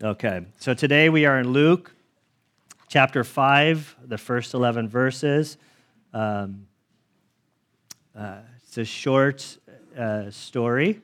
Okay, 0.00 0.46
so 0.60 0.74
today 0.74 1.08
we 1.08 1.26
are 1.26 1.40
in 1.40 1.48
Luke 1.48 1.92
chapter 2.86 3.24
5, 3.24 3.96
the 4.04 4.16
first 4.16 4.54
11 4.54 4.88
verses. 4.88 5.56
Um, 6.14 6.68
uh, 8.16 8.36
it's 8.62 8.78
a 8.78 8.84
short 8.84 9.58
uh, 9.98 10.30
story, 10.30 11.00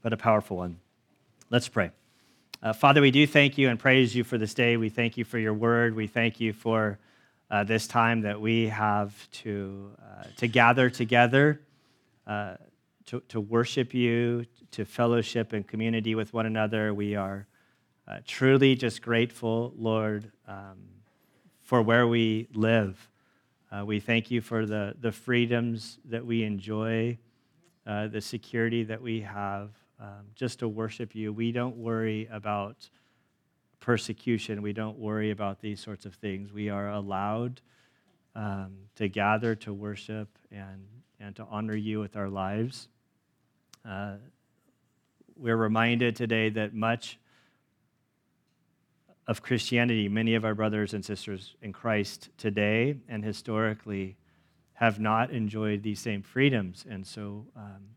but 0.00 0.14
a 0.14 0.16
powerful 0.16 0.56
one. 0.56 0.78
Let's 1.50 1.68
pray. 1.68 1.90
Uh, 2.62 2.72
Father, 2.72 3.02
we 3.02 3.10
do 3.10 3.26
thank 3.26 3.58
you 3.58 3.68
and 3.68 3.78
praise 3.78 4.16
you 4.16 4.24
for 4.24 4.38
this 4.38 4.54
day. 4.54 4.78
We 4.78 4.88
thank 4.88 5.18
you 5.18 5.26
for 5.26 5.38
your 5.38 5.52
word. 5.52 5.94
We 5.94 6.06
thank 6.06 6.40
you 6.40 6.54
for 6.54 6.98
uh, 7.50 7.64
this 7.64 7.86
time 7.86 8.22
that 8.22 8.40
we 8.40 8.68
have 8.68 9.30
to, 9.32 9.90
uh, 10.00 10.24
to 10.38 10.48
gather 10.48 10.88
together, 10.88 11.60
uh, 12.26 12.54
to, 13.04 13.20
to 13.28 13.38
worship 13.38 13.92
you, 13.92 14.46
to 14.70 14.86
fellowship 14.86 15.52
and 15.52 15.68
community 15.68 16.14
with 16.14 16.32
one 16.32 16.46
another. 16.46 16.94
We 16.94 17.16
are 17.16 17.46
uh, 18.08 18.18
truly 18.26 18.74
just 18.74 19.02
grateful, 19.02 19.72
Lord, 19.76 20.30
um, 20.48 20.78
for 21.60 21.82
where 21.82 22.06
we 22.06 22.48
live. 22.52 23.08
Uh, 23.70 23.84
we 23.84 24.00
thank 24.00 24.30
you 24.30 24.40
for 24.40 24.66
the, 24.66 24.94
the 25.00 25.12
freedoms 25.12 25.98
that 26.06 26.24
we 26.24 26.42
enjoy, 26.42 27.16
uh, 27.86 28.08
the 28.08 28.20
security 28.20 28.82
that 28.84 29.00
we 29.00 29.20
have 29.20 29.70
um, 30.00 30.26
just 30.34 30.58
to 30.58 30.68
worship 30.68 31.14
you. 31.14 31.32
We 31.32 31.52
don't 31.52 31.76
worry 31.76 32.28
about 32.32 32.88
persecution, 33.78 34.60
we 34.60 34.72
don't 34.72 34.98
worry 34.98 35.30
about 35.30 35.60
these 35.60 35.80
sorts 35.80 36.04
of 36.04 36.14
things. 36.14 36.52
We 36.52 36.68
are 36.68 36.90
allowed 36.90 37.60
um, 38.34 38.76
to 38.96 39.08
gather 39.08 39.54
to 39.56 39.72
worship 39.72 40.28
and, 40.50 40.84
and 41.18 41.34
to 41.36 41.46
honor 41.50 41.76
you 41.76 42.00
with 42.00 42.16
our 42.16 42.28
lives. 42.28 42.88
Uh, 43.88 44.16
we're 45.36 45.56
reminded 45.56 46.16
today 46.16 46.50
that 46.50 46.74
much 46.74 47.18
of 49.30 49.42
Christianity, 49.42 50.08
many 50.08 50.34
of 50.34 50.44
our 50.44 50.56
brothers 50.56 50.92
and 50.92 51.04
sisters 51.04 51.54
in 51.62 51.72
Christ 51.72 52.30
today 52.36 52.96
and 53.08 53.24
historically 53.24 54.16
have 54.72 54.98
not 54.98 55.30
enjoyed 55.30 55.84
these 55.84 56.00
same 56.00 56.20
freedoms. 56.20 56.84
And 56.90 57.06
so 57.06 57.46
um, 57.54 57.90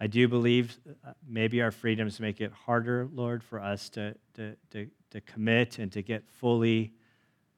I 0.00 0.06
do 0.06 0.28
believe 0.28 0.78
uh, 1.04 1.10
maybe 1.28 1.60
our 1.60 1.72
freedoms 1.72 2.20
make 2.20 2.40
it 2.40 2.52
harder, 2.52 3.08
Lord, 3.12 3.42
for 3.42 3.60
us 3.60 3.88
to, 3.90 4.14
to, 4.34 4.54
to, 4.70 4.86
to 5.10 5.20
commit 5.22 5.80
and 5.80 5.90
to 5.90 6.02
get 6.02 6.22
fully 6.28 6.92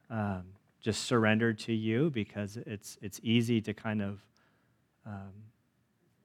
um, 0.08 0.44
just 0.80 1.04
surrendered 1.04 1.58
to 1.58 1.74
you 1.74 2.08
because 2.08 2.56
it's, 2.56 2.96
it's 3.02 3.20
easy 3.22 3.60
to 3.60 3.74
kind 3.74 4.00
of 4.00 4.24
um, 5.04 5.34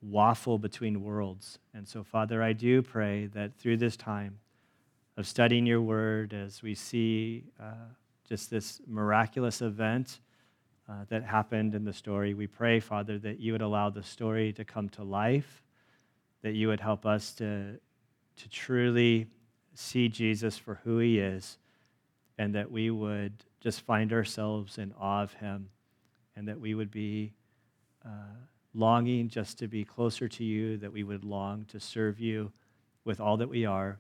waffle 0.02 0.58
between 0.58 1.04
worlds. 1.04 1.60
And 1.74 1.86
so, 1.86 2.02
Father, 2.02 2.42
I 2.42 2.54
do 2.54 2.82
pray 2.82 3.26
that 3.34 3.58
through 3.58 3.76
this 3.76 3.98
time, 3.98 4.40
of 5.18 5.28
studying 5.28 5.66
your 5.66 5.82
word 5.82 6.34
as 6.34 6.64
we 6.64 6.74
see 6.74 7.44
uh, 7.62 7.74
just 8.28 8.50
this 8.50 8.82
miraculous 8.88 9.62
event 9.62 10.20
uh, 10.90 11.06
that 11.10 11.24
happened 11.24 11.76
in 11.76 11.86
the 11.86 11.94
story. 11.94 12.34
We 12.34 12.48
pray, 12.48 12.80
Father, 12.80 13.20
that 13.20 13.40
you 13.40 13.52
would 13.52 13.62
allow 13.62 13.90
the 13.90 14.04
story 14.04 14.52
to 14.54 14.66
come 14.66 14.90
to 14.90 15.04
life, 15.04 15.64
that 16.42 16.54
you 16.54 16.68
would 16.68 16.80
help 16.80 17.06
us 17.06 17.34
to, 17.34 17.80
to 18.38 18.50
truly 18.50 19.28
see 19.76 20.10
Jesus 20.10 20.58
for 20.58 20.80
who 20.84 20.98
he 20.98 21.20
is, 21.20 21.58
and 22.38 22.56
that 22.56 22.72
we 22.72 22.90
would 22.90 23.34
just 23.62 23.82
find 23.82 24.12
ourselves 24.12 24.78
in 24.78 24.94
awe 25.00 25.22
of 25.22 25.34
him, 25.34 25.70
and 26.36 26.48
that 26.48 26.60
we 26.60 26.74
would 26.74 26.92
be 26.92 27.34
uh, 28.06 28.36
longing 28.74 29.30
just 29.30 29.60
to 29.60 29.68
be 29.68 29.86
closer 29.86 30.28
to 30.28 30.44
you, 30.44 30.78
that 30.78 30.92
we 30.92 31.04
would 31.04 31.24
long 31.24 31.66
to 31.66 31.80
serve 31.80 32.20
you 32.20 32.52
with 33.06 33.20
all 33.20 33.38
that 33.38 33.50
we 33.50 33.66
are. 33.66 34.00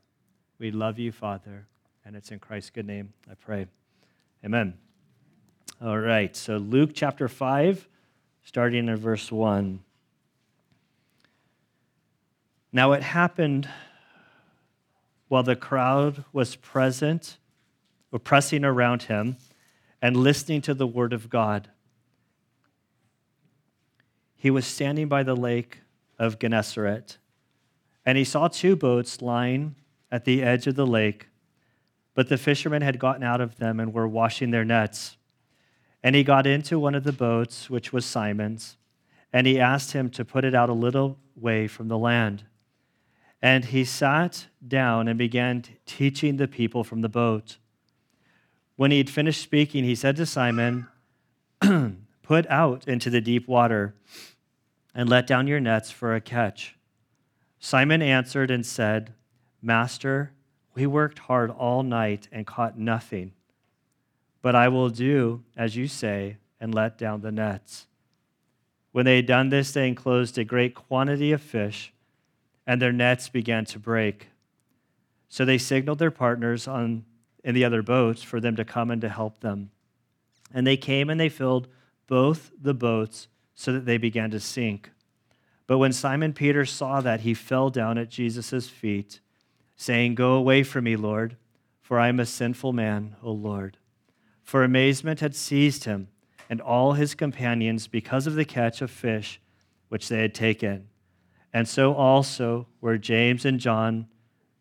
We 0.59 0.71
love 0.71 0.99
you, 0.99 1.11
Father, 1.11 1.67
and 2.05 2.15
it's 2.15 2.31
in 2.31 2.39
Christ's 2.39 2.69
good 2.69 2.85
name 2.85 3.13
I 3.29 3.33
pray. 3.33 3.67
Amen. 4.45 4.75
All 5.81 5.97
right, 5.97 6.35
so 6.35 6.57
Luke 6.57 6.91
chapter 6.93 7.27
5, 7.27 7.87
starting 8.43 8.87
in 8.87 8.95
verse 8.95 9.31
1. 9.31 9.79
Now 12.71 12.91
it 12.93 13.03
happened 13.03 13.67
while 15.27 15.43
the 15.43 15.55
crowd 15.55 16.23
was 16.31 16.55
present, 16.55 17.37
or 18.11 18.19
pressing 18.19 18.63
around 18.63 19.03
him, 19.03 19.37
and 20.01 20.15
listening 20.15 20.61
to 20.61 20.73
the 20.73 20.85
word 20.85 21.13
of 21.13 21.29
God. 21.29 21.69
He 24.35 24.51
was 24.51 24.67
standing 24.67 25.07
by 25.07 25.23
the 25.23 25.35
lake 25.35 25.79
of 26.19 26.37
Gennesaret, 26.37 27.17
and 28.05 28.17
he 28.17 28.23
saw 28.23 28.47
two 28.47 28.75
boats 28.75 29.21
lying 29.21 29.75
at 30.13 30.25
the 30.25 30.43
edge 30.43 30.67
of 30.67 30.75
the 30.75 30.85
lake, 30.85 31.29
but 32.13 32.29
the 32.29 32.37
fishermen 32.37 32.83
had 32.83 32.99
gotten 32.99 33.23
out 33.23 33.41
of 33.41 33.57
them 33.57 33.79
and 33.79 33.91
were 33.91 34.07
washing 34.07 34.51
their 34.51 34.63
nets. 34.63 35.17
And 36.03 36.15
he 36.15 36.23
got 36.23 36.45
into 36.45 36.77
one 36.77 36.93
of 36.93 37.03
the 37.03 37.11
boats, 37.11 37.67
which 37.67 37.91
was 37.91 38.05
Simon's, 38.05 38.77
and 39.33 39.47
he 39.47 39.59
asked 39.59 39.93
him 39.93 40.11
to 40.11 40.23
put 40.23 40.45
it 40.45 40.53
out 40.53 40.69
a 40.69 40.73
little 40.73 41.17
way 41.35 41.67
from 41.67 41.87
the 41.87 41.97
land. 41.97 42.43
And 43.41 43.65
he 43.65 43.83
sat 43.83 44.45
down 44.65 45.07
and 45.07 45.17
began 45.17 45.63
teaching 45.87 46.37
the 46.37 46.47
people 46.47 46.83
from 46.83 47.01
the 47.01 47.09
boat. 47.09 47.57
When 48.75 48.91
he 48.91 48.99
had 48.99 49.09
finished 49.09 49.41
speaking, 49.41 49.83
he 49.83 49.95
said 49.95 50.15
to 50.17 50.27
Simon, 50.27 50.87
Put 52.21 52.47
out 52.49 52.87
into 52.87 53.09
the 53.09 53.19
deep 53.19 53.47
water 53.47 53.95
and 54.93 55.09
let 55.09 55.25
down 55.25 55.47
your 55.47 55.59
nets 55.59 55.89
for 55.89 56.13
a 56.13 56.21
catch. 56.21 56.75
Simon 57.59 58.03
answered 58.03 58.51
and 58.51 58.63
said, 58.63 59.15
Master, 59.63 60.33
we 60.75 60.85
worked 60.85 61.19
hard 61.19 61.49
all 61.49 61.83
night 61.83 62.27
and 62.31 62.45
caught 62.45 62.77
nothing. 62.77 63.31
But 64.41 64.55
I 64.55 64.67
will 64.67 64.89
do 64.89 65.43
as 65.55 65.75
you 65.77 65.87
say 65.87 66.37
and 66.59 66.75
let 66.75 66.97
down 66.97 67.21
the 67.21 67.31
nets. 67.31 67.87
When 68.91 69.05
they 69.05 69.15
had 69.15 69.25
done 69.25 69.49
this, 69.49 69.71
they 69.71 69.87
enclosed 69.87 70.37
a 70.37 70.43
great 70.43 70.75
quantity 70.75 71.31
of 71.31 71.41
fish, 71.41 71.93
and 72.67 72.81
their 72.81 72.91
nets 72.91 73.29
began 73.29 73.65
to 73.65 73.79
break. 73.79 74.27
So 75.29 75.45
they 75.45 75.57
signaled 75.57 75.97
their 75.97 76.11
partners 76.11 76.67
on, 76.67 77.05
in 77.43 77.55
the 77.55 77.65
other 77.65 77.81
boats 77.81 78.21
for 78.21 78.39
them 78.39 78.55
to 78.57 78.65
come 78.65 78.91
and 78.91 79.01
to 79.01 79.09
help 79.09 79.39
them. 79.39 79.71
And 80.53 80.67
they 80.67 80.77
came 80.77 81.09
and 81.09 81.19
they 81.19 81.29
filled 81.29 81.67
both 82.05 82.51
the 82.61 82.75
boats 82.75 83.27
so 83.55 83.71
that 83.71 83.85
they 83.85 83.97
began 83.97 84.29
to 84.31 84.39
sink. 84.39 84.91
But 85.65 85.77
when 85.77 85.93
Simon 85.93 86.33
Peter 86.33 86.65
saw 86.65 87.01
that, 87.01 87.21
he 87.21 87.33
fell 87.33 87.69
down 87.69 87.97
at 87.97 88.09
Jesus' 88.09 88.69
feet 88.69 89.21
saying, 89.75 90.15
Go 90.15 90.33
away 90.33 90.63
from 90.63 90.85
me, 90.85 90.95
Lord, 90.95 91.37
for 91.81 91.99
I 91.99 92.07
am 92.07 92.19
a 92.19 92.25
sinful 92.25 92.73
man, 92.73 93.15
O 93.21 93.31
Lord. 93.31 93.77
For 94.43 94.63
amazement 94.63 95.19
had 95.19 95.35
seized 95.35 95.85
him 95.85 96.09
and 96.49 96.61
all 96.61 96.93
his 96.93 97.15
companions 97.15 97.87
because 97.87 98.27
of 98.27 98.35
the 98.35 98.45
catch 98.45 98.81
of 98.81 98.91
fish 98.91 99.39
which 99.89 100.09
they 100.09 100.21
had 100.21 100.33
taken. 100.33 100.87
And 101.53 101.67
so 101.67 101.93
also 101.93 102.67
were 102.81 102.97
James 102.97 103.45
and 103.45 103.59
John, 103.59 104.07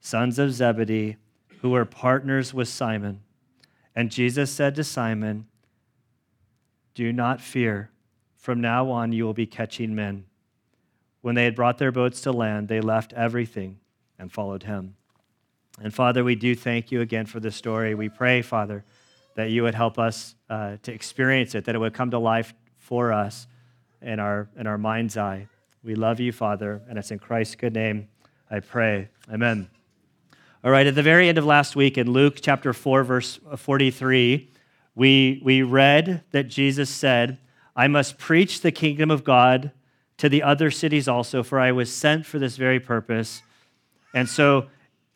sons 0.01 0.39
of 0.39 0.53
Zebedee, 0.53 1.17
who 1.61 1.71
were 1.71 1.85
partners 1.85 2.53
with 2.53 2.69
Simon. 2.69 3.23
And 3.95 4.11
Jesus 4.11 4.51
said 4.51 4.75
to 4.75 4.85
Simon, 4.85 5.47
Do 6.95 7.13
not 7.13 7.41
fear. 7.41 7.91
From 8.37 8.61
now 8.61 8.91
on, 8.91 9.13
you 9.13 9.25
will 9.25 9.35
be 9.35 9.47
catching 9.47 9.95
men. 9.95 10.25
When 11.21 11.35
they 11.35 11.45
had 11.45 11.55
brought 11.55 11.79
their 11.79 11.93
boats 11.93 12.21
to 12.23 12.33
land, 12.33 12.69
they 12.69 12.81
left 12.81 13.13
everything 13.13 13.79
and 14.19 14.33
followed 14.33 14.65
him. 14.65 14.97
And 15.83 15.93
Father, 15.93 16.23
we 16.23 16.37
do 16.37 16.55
thank 16.55 16.93
you 16.93 17.01
again 17.01 17.27
for 17.27 17.41
this 17.41 17.57
story. 17.57 17.97
We 17.97 18.09
pray, 18.09 18.41
Father, 18.41 18.85
that 19.35 19.51
you 19.51 19.65
would 19.65 19.75
help 19.75 19.99
us 19.99 20.37
uh, 20.49 20.77
to 20.85 20.93
experience 20.93 21.57
it, 21.57 21.65
that 21.65 21.75
it 21.75 21.79
would 21.79 21.93
come 21.93 22.13
to 22.13 22.21
life 22.21 22.55
for 22.79 23.13
us 23.13 23.49
in 24.01 24.21
our, 24.21 24.49
in 24.57 24.69
our 24.69 24.79
mind's 24.79 25.17
eye. 25.17 25.49
We 25.83 25.97
love 25.97 26.21
you, 26.21 26.31
Father, 26.31 26.81
and 26.89 26.99
it's 26.99 27.11
in 27.11 27.19
Christ's 27.19 27.57
good 27.57 27.75
name 27.75 28.07
I 28.49 28.61
pray. 28.61 29.09
Amen. 29.29 29.69
All 30.63 30.71
right, 30.71 30.87
at 30.87 30.95
the 30.95 31.03
very 31.03 31.29
end 31.29 31.37
of 31.37 31.45
last 31.45 31.75
week 31.75 31.99
in 31.99 32.13
Luke 32.13 32.37
chapter 32.41 32.73
4, 32.73 33.03
verse 33.03 33.41
43, 33.57 34.49
we, 34.95 35.41
we 35.43 35.63
read 35.63 36.23
that 36.31 36.45
Jesus 36.45 36.91
said, 36.91 37.39
I 37.75 37.89
must 37.89 38.19
preach 38.19 38.61
the 38.61 38.71
kingdom 38.71 39.11
of 39.11 39.25
God 39.25 39.73
to 40.19 40.29
the 40.29 40.45
other 40.45 40.71
cities 40.71 41.09
also, 41.09 41.43
for 41.43 41.59
I 41.59 41.73
was 41.73 41.93
sent 41.93 42.25
for 42.25 42.39
this 42.39 42.57
very 42.57 42.79
purpose. 42.79 43.43
And 44.15 44.29
so 44.29 44.69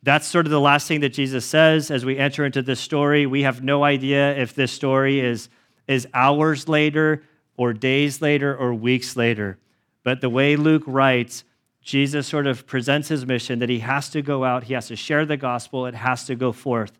that's 0.06 0.28
sort 0.28 0.46
of 0.46 0.52
the 0.52 0.60
last 0.60 0.86
thing 0.86 1.00
that 1.00 1.12
Jesus 1.12 1.44
says 1.44 1.90
as 1.90 2.04
we 2.04 2.16
enter 2.16 2.46
into 2.46 2.62
this 2.62 2.78
story. 2.78 3.26
We 3.26 3.42
have 3.42 3.64
no 3.64 3.82
idea 3.82 4.36
if 4.36 4.54
this 4.54 4.70
story 4.70 5.18
is, 5.18 5.48
is 5.88 6.06
hours 6.14 6.68
later 6.68 7.24
or 7.56 7.72
days 7.72 8.22
later 8.22 8.56
or 8.56 8.72
weeks 8.72 9.16
later. 9.16 9.58
But 10.04 10.20
the 10.20 10.28
way 10.30 10.54
Luke 10.54 10.84
writes, 10.86 11.42
Jesus 11.82 12.28
sort 12.28 12.46
of 12.46 12.68
presents 12.68 13.08
his 13.08 13.26
mission 13.26 13.58
that 13.58 13.68
he 13.68 13.80
has 13.80 14.08
to 14.10 14.22
go 14.22 14.44
out, 14.44 14.62
he 14.62 14.74
has 14.74 14.86
to 14.86 14.94
share 14.94 15.26
the 15.26 15.36
gospel, 15.36 15.86
it 15.86 15.94
has 15.96 16.24
to 16.26 16.36
go 16.36 16.52
forth. 16.52 16.92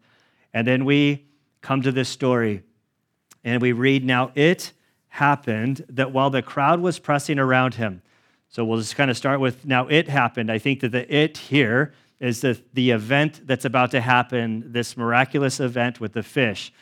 And 0.52 0.66
then 0.66 0.84
we 0.84 1.26
come 1.60 1.82
to 1.82 1.92
this 1.92 2.08
story 2.08 2.64
and 3.44 3.62
we 3.62 3.70
read, 3.70 4.04
Now 4.04 4.32
it 4.34 4.72
happened 5.10 5.84
that 5.90 6.10
while 6.10 6.30
the 6.30 6.42
crowd 6.42 6.80
was 6.80 6.98
pressing 6.98 7.38
around 7.38 7.74
him, 7.74 8.02
so 8.48 8.64
we'll 8.64 8.78
just 8.78 8.96
kind 8.96 9.12
of 9.12 9.16
start 9.16 9.38
with, 9.38 9.64
Now 9.64 9.86
it 9.86 10.08
happened. 10.08 10.50
I 10.50 10.58
think 10.58 10.80
that 10.80 10.90
the 10.90 11.14
it 11.14 11.38
here 11.38 11.92
is 12.20 12.40
the, 12.40 12.60
the 12.72 12.90
event 12.90 13.46
that's 13.46 13.64
about 13.64 13.90
to 13.90 14.00
happen, 14.00 14.72
this 14.72 14.96
miraculous 14.96 15.60
event 15.60 16.00
with 16.00 16.12
the 16.12 16.22
fish. 16.22 16.72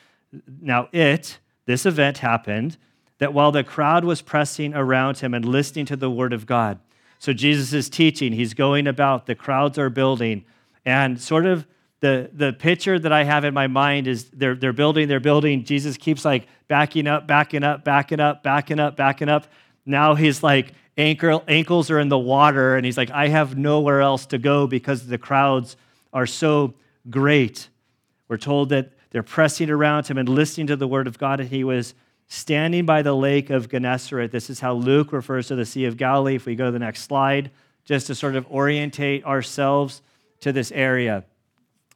Now, 0.60 0.88
it, 0.92 1.38
this 1.66 1.86
event 1.86 2.18
happened 2.18 2.76
that 3.18 3.32
while 3.32 3.52
the 3.52 3.64
crowd 3.64 4.04
was 4.04 4.22
pressing 4.22 4.74
around 4.74 5.18
him 5.18 5.34
and 5.34 5.44
listening 5.44 5.86
to 5.86 5.96
the 5.96 6.10
word 6.10 6.32
of 6.32 6.46
God. 6.46 6.78
So 7.18 7.32
Jesus 7.32 7.72
is 7.72 7.88
teaching, 7.88 8.32
he's 8.32 8.54
going 8.54 8.86
about, 8.86 9.26
the 9.26 9.34
crowds 9.34 9.78
are 9.78 9.90
building, 9.90 10.44
and 10.84 11.20
sort 11.20 11.46
of 11.46 11.66
the, 12.00 12.28
the 12.34 12.52
picture 12.52 12.98
that 12.98 13.12
I 13.12 13.24
have 13.24 13.44
in 13.44 13.54
my 13.54 13.66
mind 13.66 14.06
is 14.06 14.28
they're, 14.30 14.54
they're 14.54 14.74
building, 14.74 15.08
they're 15.08 15.20
building. 15.20 15.64
Jesus 15.64 15.96
keeps 15.96 16.22
like 16.22 16.46
backing 16.68 17.06
up, 17.06 17.26
backing 17.26 17.64
up, 17.64 17.82
backing 17.82 18.20
up, 18.20 18.42
backing 18.42 18.78
up, 18.78 18.94
backing 18.94 19.30
up. 19.30 19.46
Now 19.86 20.14
he's 20.14 20.42
like, 20.42 20.74
ankle, 20.96 21.44
ankles 21.48 21.90
are 21.90 21.98
in 21.98 22.08
the 22.08 22.18
water, 22.18 22.76
and 22.76 22.84
he's 22.84 22.96
like, 22.96 23.10
I 23.10 23.28
have 23.28 23.56
nowhere 23.56 24.00
else 24.00 24.26
to 24.26 24.38
go 24.38 24.66
because 24.66 25.06
the 25.06 25.18
crowds 25.18 25.76
are 26.12 26.26
so 26.26 26.74
great. 27.10 27.68
We're 28.28 28.36
told 28.36 28.70
that 28.70 28.92
they're 29.10 29.22
pressing 29.22 29.70
around 29.70 30.06
him 30.06 30.18
and 30.18 30.28
listening 30.28 30.66
to 30.68 30.76
the 30.76 30.88
word 30.88 31.06
of 31.06 31.18
God, 31.18 31.40
and 31.40 31.48
he 31.48 31.64
was 31.64 31.94
standing 32.26 32.86
by 32.86 33.02
the 33.02 33.14
lake 33.14 33.50
of 33.50 33.68
Gennesaret. 33.68 34.30
This 34.30 34.50
is 34.50 34.60
how 34.60 34.74
Luke 34.74 35.12
refers 35.12 35.48
to 35.48 35.54
the 35.54 35.66
Sea 35.66 35.84
of 35.84 35.96
Galilee. 35.96 36.36
If 36.36 36.46
we 36.46 36.54
go 36.54 36.66
to 36.66 36.70
the 36.72 36.78
next 36.78 37.02
slide, 37.02 37.50
just 37.84 38.06
to 38.06 38.14
sort 38.14 38.34
of 38.34 38.46
orientate 38.50 39.24
ourselves 39.24 40.02
to 40.40 40.52
this 40.52 40.72
area. 40.72 41.24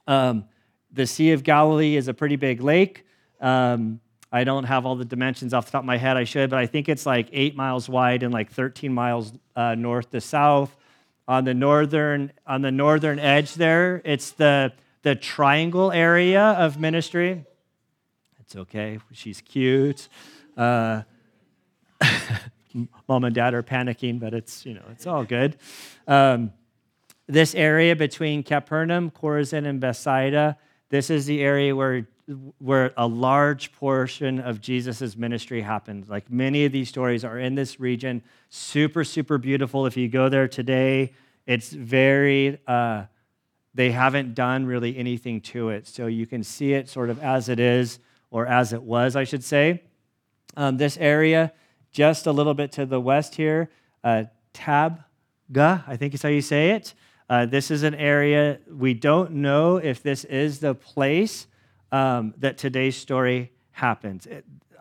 Um, 0.06 0.44
the 0.92 1.06
Sea 1.06 1.32
of 1.32 1.42
Galilee 1.42 1.96
is 1.96 2.08
a 2.08 2.14
pretty 2.14 2.36
big 2.36 2.60
lake. 2.60 3.04
Um, 3.40 4.00
I 4.30 4.44
don't 4.44 4.64
have 4.64 4.84
all 4.84 4.96
the 4.96 5.04
dimensions 5.04 5.54
off 5.54 5.66
the 5.66 5.72
top 5.72 5.82
of 5.82 5.86
my 5.86 5.96
head. 5.96 6.16
I 6.16 6.24
should, 6.24 6.50
but 6.50 6.58
I 6.58 6.66
think 6.66 6.88
it's 6.88 7.06
like 7.06 7.28
eight 7.32 7.56
miles 7.56 7.88
wide 7.88 8.22
and 8.22 8.32
like 8.32 8.50
13 8.50 8.92
miles 8.92 9.32
uh, 9.56 9.74
north 9.74 10.10
to 10.10 10.20
south. 10.20 10.74
On 11.26 11.44
the 11.44 11.54
northern 11.54 12.32
on 12.46 12.62
the 12.62 12.70
northern 12.70 13.18
edge 13.18 13.54
there, 13.54 14.00
it's 14.04 14.30
the 14.32 14.72
the 15.02 15.14
triangle 15.14 15.92
area 15.92 16.42
of 16.42 16.78
ministry. 16.78 17.44
It's 18.40 18.56
okay. 18.56 18.98
She's 19.12 19.42
cute. 19.42 20.08
Uh, 20.56 21.02
mom 23.08 23.24
and 23.24 23.34
dad 23.34 23.52
are 23.52 23.62
panicking, 23.62 24.18
but 24.18 24.32
it's 24.32 24.64
you 24.64 24.74
know 24.74 24.84
it's 24.90 25.06
all 25.06 25.24
good. 25.24 25.56
Um, 26.06 26.52
this 27.26 27.54
area 27.54 27.94
between 27.94 28.42
Capernaum, 28.42 29.10
Chorazin, 29.10 29.66
and 29.66 29.80
Bethsaida, 29.80 30.56
this 30.88 31.10
is 31.10 31.26
the 31.26 31.42
area 31.42 31.76
where, 31.76 32.06
where 32.58 32.92
a 32.96 33.06
large 33.06 33.72
portion 33.72 34.38
of 34.38 34.60
Jesus' 34.60 35.16
ministry 35.16 35.62
happened. 35.62 36.08
Like 36.08 36.30
many 36.30 36.64
of 36.66 36.72
these 36.72 36.88
stories 36.88 37.24
are 37.24 37.38
in 37.38 37.54
this 37.54 37.80
region. 37.80 38.22
Super, 38.50 39.02
super 39.02 39.38
beautiful. 39.38 39.86
If 39.86 39.96
you 39.96 40.08
go 40.08 40.28
there 40.28 40.46
today, 40.46 41.14
it's 41.46 41.70
very, 41.70 42.60
uh, 42.66 43.04
they 43.74 43.92
haven't 43.92 44.34
done 44.34 44.66
really 44.66 44.96
anything 44.96 45.40
to 45.40 45.70
it. 45.70 45.86
So 45.86 46.06
you 46.06 46.26
can 46.26 46.44
see 46.44 46.74
it 46.74 46.88
sort 46.88 47.08
of 47.08 47.22
as 47.22 47.48
it 47.48 47.58
is, 47.58 47.98
or 48.30 48.46
as 48.46 48.74
it 48.74 48.82
was, 48.82 49.16
I 49.16 49.24
should 49.24 49.42
say. 49.42 49.82
Um, 50.56 50.76
this 50.76 50.98
area, 50.98 51.52
just 51.90 52.26
a 52.26 52.32
little 52.32 52.54
bit 52.54 52.72
to 52.72 52.84
the 52.84 53.00
west 53.00 53.36
here, 53.36 53.70
uh, 54.04 54.24
Tabgha, 54.52 55.84
I 55.86 55.96
think 55.96 56.12
is 56.12 56.22
how 56.22 56.28
you 56.28 56.42
say 56.42 56.70
it. 56.72 56.92
Uh, 57.30 57.46
this 57.46 57.70
is 57.70 57.82
an 57.82 57.94
area 57.94 58.58
we 58.70 58.92
don't 58.92 59.32
know 59.32 59.76
if 59.76 60.02
this 60.02 60.24
is 60.24 60.60
the 60.60 60.74
place 60.74 61.46
um, 61.92 62.34
that 62.38 62.58
today's 62.58 62.96
story 62.96 63.52
happens. 63.72 64.26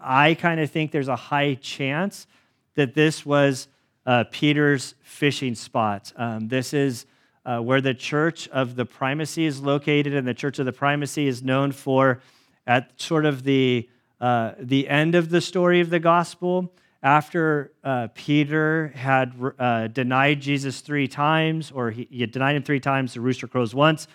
I 0.01 0.33
kind 0.33 0.59
of 0.59 0.71
think 0.71 0.91
there's 0.91 1.07
a 1.07 1.15
high 1.15 1.55
chance 1.55 2.27
that 2.75 2.93
this 2.93 3.25
was 3.25 3.67
uh, 4.05 4.23
Peter's 4.31 4.95
fishing 5.01 5.55
spot. 5.55 6.13
Um, 6.15 6.47
this 6.47 6.73
is 6.73 7.05
uh, 7.45 7.59
where 7.59 7.81
the 7.81 7.93
church 7.93 8.47
of 8.49 8.75
the 8.75 8.85
primacy 8.85 9.45
is 9.45 9.61
located, 9.61 10.13
and 10.13 10.27
the 10.27 10.33
church 10.33 10.59
of 10.59 10.65
the 10.65 10.73
primacy 10.73 11.27
is 11.27 11.41
known 11.41 11.71
for, 11.71 12.21
at 12.65 12.99
sort 13.01 13.25
of 13.25 13.43
the, 13.43 13.87
uh, 14.19 14.51
the 14.59 14.87
end 14.87 15.15
of 15.15 15.29
the 15.29 15.41
story 15.41 15.79
of 15.79 15.89
the 15.89 15.99
gospel, 15.99 16.71
after 17.03 17.71
uh, 17.83 18.07
Peter 18.15 18.91
had 18.95 19.33
uh, 19.59 19.87
denied 19.87 20.41
Jesus 20.41 20.81
three 20.81 21.07
times, 21.07 21.71
or 21.71 21.91
he, 21.91 22.07
he, 22.09 22.21
had 22.21 22.31
denied 22.31 22.55
him 22.55 22.63
three 22.63 22.79
times, 22.79 23.13
the 23.13 23.21
rooster 23.21 23.47
crows 23.47 23.73
once, 23.73 24.07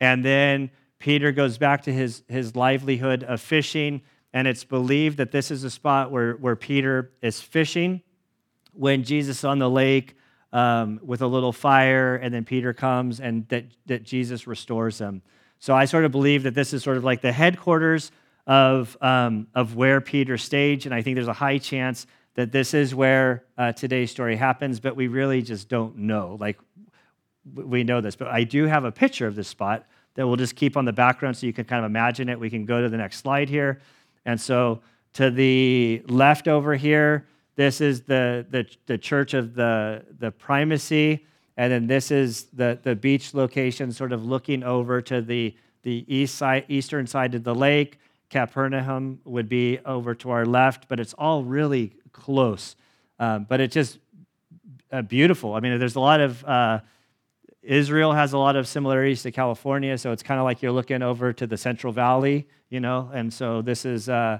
and 0.00 0.24
then 0.24 0.70
Peter 0.98 1.32
goes 1.32 1.58
back 1.58 1.82
to 1.82 1.92
his, 1.92 2.22
his 2.28 2.56
livelihood 2.56 3.22
of 3.24 3.40
fishing, 3.40 4.02
and 4.32 4.48
it's 4.48 4.64
believed 4.64 5.18
that 5.18 5.30
this 5.30 5.50
is 5.50 5.64
a 5.64 5.70
spot 5.70 6.10
where, 6.10 6.34
where 6.34 6.56
Peter 6.56 7.12
is 7.22 7.40
fishing 7.40 8.02
when 8.72 9.04
Jesus 9.04 9.44
on 9.44 9.58
the 9.58 9.70
lake 9.70 10.16
um, 10.52 11.00
with 11.02 11.22
a 11.22 11.26
little 11.26 11.52
fire, 11.52 12.16
and 12.16 12.32
then 12.32 12.44
Peter 12.44 12.72
comes 12.72 13.20
and 13.20 13.46
that, 13.48 13.64
that 13.86 14.02
Jesus 14.02 14.46
restores 14.46 14.98
him. 14.98 15.22
So 15.58 15.74
I 15.74 15.84
sort 15.84 16.04
of 16.04 16.12
believe 16.12 16.44
that 16.44 16.54
this 16.54 16.72
is 16.72 16.82
sort 16.82 16.96
of 16.96 17.04
like 17.04 17.20
the 17.20 17.32
headquarters 17.32 18.12
of, 18.46 18.96
um, 19.00 19.48
of 19.54 19.76
where 19.76 20.00
Peter 20.00 20.38
staged, 20.38 20.86
and 20.86 20.94
I 20.94 21.02
think 21.02 21.16
there's 21.16 21.28
a 21.28 21.32
high 21.32 21.58
chance 21.58 22.06
that 22.34 22.52
this 22.52 22.72
is 22.72 22.94
where 22.94 23.44
uh, 23.56 23.72
today's 23.72 24.10
story 24.10 24.36
happens, 24.36 24.78
but 24.78 24.94
we 24.94 25.08
really 25.08 25.42
just 25.42 25.68
don't 25.68 25.98
know. 25.98 26.36
Like, 26.38 26.58
we 27.52 27.82
know 27.82 28.00
this, 28.00 28.14
but 28.14 28.28
I 28.28 28.44
do 28.44 28.64
have 28.64 28.84
a 28.84 28.92
picture 28.92 29.26
of 29.26 29.34
this 29.34 29.48
spot 29.48 29.86
that 30.18 30.26
we'll 30.26 30.36
just 30.36 30.56
keep 30.56 30.76
on 30.76 30.84
the 30.84 30.92
background 30.92 31.36
so 31.36 31.46
you 31.46 31.52
can 31.52 31.64
kind 31.64 31.84
of 31.84 31.88
imagine 31.88 32.28
it. 32.28 32.40
We 32.40 32.50
can 32.50 32.64
go 32.64 32.82
to 32.82 32.88
the 32.88 32.96
next 32.96 33.18
slide 33.18 33.48
here. 33.48 33.80
And 34.26 34.38
so, 34.40 34.80
to 35.12 35.30
the 35.30 36.02
left 36.08 36.48
over 36.48 36.74
here, 36.74 37.24
this 37.54 37.80
is 37.80 38.02
the, 38.02 38.44
the, 38.50 38.66
the 38.86 38.98
church 38.98 39.32
of 39.34 39.54
the, 39.54 40.04
the 40.18 40.32
primacy. 40.32 41.24
And 41.56 41.72
then 41.72 41.86
this 41.86 42.10
is 42.10 42.46
the, 42.46 42.80
the 42.82 42.96
beach 42.96 43.32
location, 43.32 43.92
sort 43.92 44.10
of 44.10 44.24
looking 44.24 44.64
over 44.64 45.00
to 45.02 45.22
the, 45.22 45.54
the 45.84 46.04
east 46.12 46.34
side, 46.34 46.64
eastern 46.66 47.06
side 47.06 47.36
of 47.36 47.44
the 47.44 47.54
lake. 47.54 48.00
Capernaum 48.28 49.20
would 49.24 49.48
be 49.48 49.78
over 49.86 50.16
to 50.16 50.30
our 50.30 50.44
left, 50.44 50.88
but 50.88 50.98
it's 50.98 51.14
all 51.14 51.44
really 51.44 51.92
close. 52.10 52.74
Um, 53.20 53.46
but 53.48 53.60
it's 53.60 53.74
just 53.74 53.98
uh, 54.90 55.00
beautiful. 55.00 55.54
I 55.54 55.60
mean, 55.60 55.78
there's 55.78 55.94
a 55.94 56.00
lot 56.00 56.20
of, 56.20 56.44
uh, 56.44 56.80
Israel 57.62 58.12
has 58.12 58.32
a 58.32 58.38
lot 58.38 58.56
of 58.56 58.68
similarities 58.68 59.22
to 59.22 59.30
California, 59.30 59.98
so 59.98 60.12
it's 60.12 60.22
kind 60.22 60.38
of 60.38 60.44
like 60.44 60.62
you're 60.62 60.72
looking 60.72 61.02
over 61.02 61.32
to 61.32 61.46
the 61.46 61.56
Central 61.56 61.92
Valley, 61.92 62.48
you 62.70 62.80
know, 62.80 63.10
and 63.12 63.32
so 63.32 63.62
this 63.62 63.84
is 63.84 64.08
uh, 64.08 64.38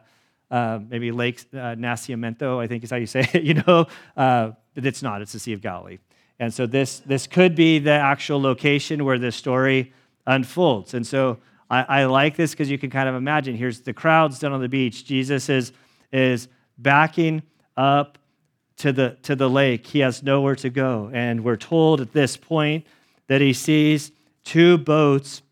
uh 0.50 0.78
maybe 0.88 1.10
Lake 1.10 1.44
uh, 1.52 1.74
Nacimiento, 1.74 2.58
I 2.58 2.66
think 2.66 2.84
is 2.84 2.90
how 2.90 2.96
you 2.96 3.06
say 3.06 3.28
it, 3.32 3.42
you 3.44 3.54
know, 3.54 3.86
uh, 4.16 4.52
but 4.74 4.86
it's 4.86 5.02
not, 5.02 5.22
it's 5.22 5.32
the 5.32 5.38
Sea 5.38 5.52
of 5.52 5.60
Galilee. 5.60 5.98
And 6.38 6.54
so 6.54 6.66
this, 6.66 7.00
this 7.00 7.26
could 7.26 7.54
be 7.54 7.78
the 7.78 7.90
actual 7.90 8.40
location 8.40 9.04
where 9.04 9.18
this 9.18 9.34
story 9.34 9.92
unfolds. 10.26 10.94
And 10.94 11.06
so 11.06 11.38
I, 11.70 11.82
I 11.82 12.04
like 12.04 12.36
this 12.36 12.52
because 12.52 12.70
you 12.70 12.78
can 12.78 12.90
kind 12.90 13.08
of 13.08 13.14
imagine 13.14 13.56
here's 13.56 13.80
the 13.80 13.92
crowds 13.92 14.38
down 14.38 14.52
on 14.52 14.60
the 14.60 14.68
beach. 14.68 15.04
Jesus 15.04 15.48
is, 15.48 15.72
is 16.12 16.48
backing 16.78 17.42
up 17.76 18.18
to 18.76 18.92
the, 18.92 19.16
to 19.22 19.34
the 19.34 19.50
lake. 19.50 19.86
He 19.86 19.98
has 20.00 20.22
nowhere 20.22 20.54
to 20.56 20.70
go. 20.70 21.10
And 21.12 21.42
we're 21.42 21.56
told 21.56 22.00
at 22.00 22.12
this 22.12 22.36
point 22.36 22.86
that 23.28 23.40
he 23.40 23.52
sees 23.52 24.12
two 24.44 24.76
boats 24.78 25.42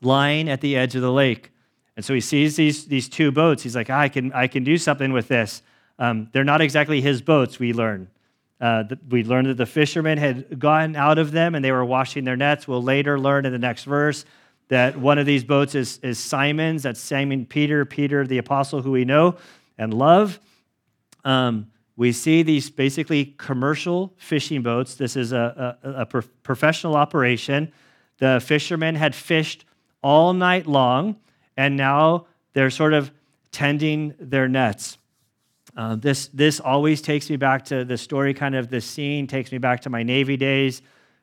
lying 0.00 0.48
at 0.48 0.60
the 0.60 0.76
edge 0.76 0.94
of 0.94 1.02
the 1.02 1.12
lake. 1.12 1.50
And 1.96 2.04
so 2.04 2.14
he 2.14 2.20
sees 2.20 2.56
these, 2.56 2.86
these 2.86 3.08
two 3.08 3.30
boats. 3.32 3.62
He's 3.62 3.76
like, 3.76 3.90
I, 3.90 4.08
can, 4.08 4.32
I 4.32 4.46
can 4.46 4.64
do 4.64 4.78
something 4.78 5.12
with 5.12 5.28
this. 5.28 5.62
Um, 5.98 6.30
they're 6.32 6.44
not 6.44 6.60
exactly 6.60 7.00
his 7.00 7.20
boats, 7.20 7.58
we 7.58 7.72
learn. 7.72 8.08
Uh, 8.60 8.84
we 9.08 9.24
learned 9.24 9.48
that 9.48 9.56
the 9.56 9.66
fishermen 9.66 10.18
had 10.18 10.58
gotten 10.58 10.94
out 10.94 11.18
of 11.18 11.32
them 11.32 11.54
and 11.54 11.64
they 11.64 11.72
were 11.72 11.84
washing 11.84 12.24
their 12.24 12.36
nets. 12.36 12.68
We'll 12.68 12.82
later 12.82 13.18
learn 13.18 13.46
in 13.46 13.52
the 13.52 13.58
next 13.58 13.84
verse 13.84 14.24
that 14.68 14.96
one 14.96 15.18
of 15.18 15.26
these 15.26 15.44
boats 15.44 15.74
is, 15.74 15.98
is 15.98 16.18
Simon's. 16.18 16.84
That's 16.84 17.00
Simon 17.00 17.44
Peter, 17.44 17.84
Peter 17.84 18.26
the 18.26 18.38
apostle 18.38 18.82
who 18.82 18.92
we 18.92 19.04
know 19.04 19.36
and 19.76 19.92
love 19.92 20.38
um, 21.24 21.70
we 22.00 22.12
see 22.12 22.42
these 22.42 22.70
basically 22.70 23.34
commercial 23.36 24.14
fishing 24.16 24.62
boats. 24.62 24.94
This 24.94 25.16
is 25.16 25.32
a, 25.32 25.76
a, 25.82 25.90
a 25.90 26.06
pro- 26.06 26.22
professional 26.42 26.96
operation. 26.96 27.70
The 28.16 28.42
fishermen 28.42 28.94
had 28.94 29.14
fished 29.14 29.66
all 30.02 30.32
night 30.32 30.66
long, 30.66 31.16
and 31.58 31.76
now 31.76 32.24
they're 32.54 32.70
sort 32.70 32.94
of 32.94 33.10
tending 33.52 34.14
their 34.18 34.48
nets. 34.48 34.96
Uh, 35.76 35.94
this, 35.94 36.28
this 36.28 36.58
always 36.58 37.02
takes 37.02 37.28
me 37.28 37.36
back 37.36 37.66
to 37.66 37.84
the 37.84 37.98
story, 37.98 38.32
kind 38.32 38.54
of 38.54 38.70
the 38.70 38.80
scene 38.80 39.26
takes 39.26 39.52
me 39.52 39.58
back 39.58 39.82
to 39.82 39.90
my 39.90 40.02
Navy 40.02 40.38
days 40.38 40.80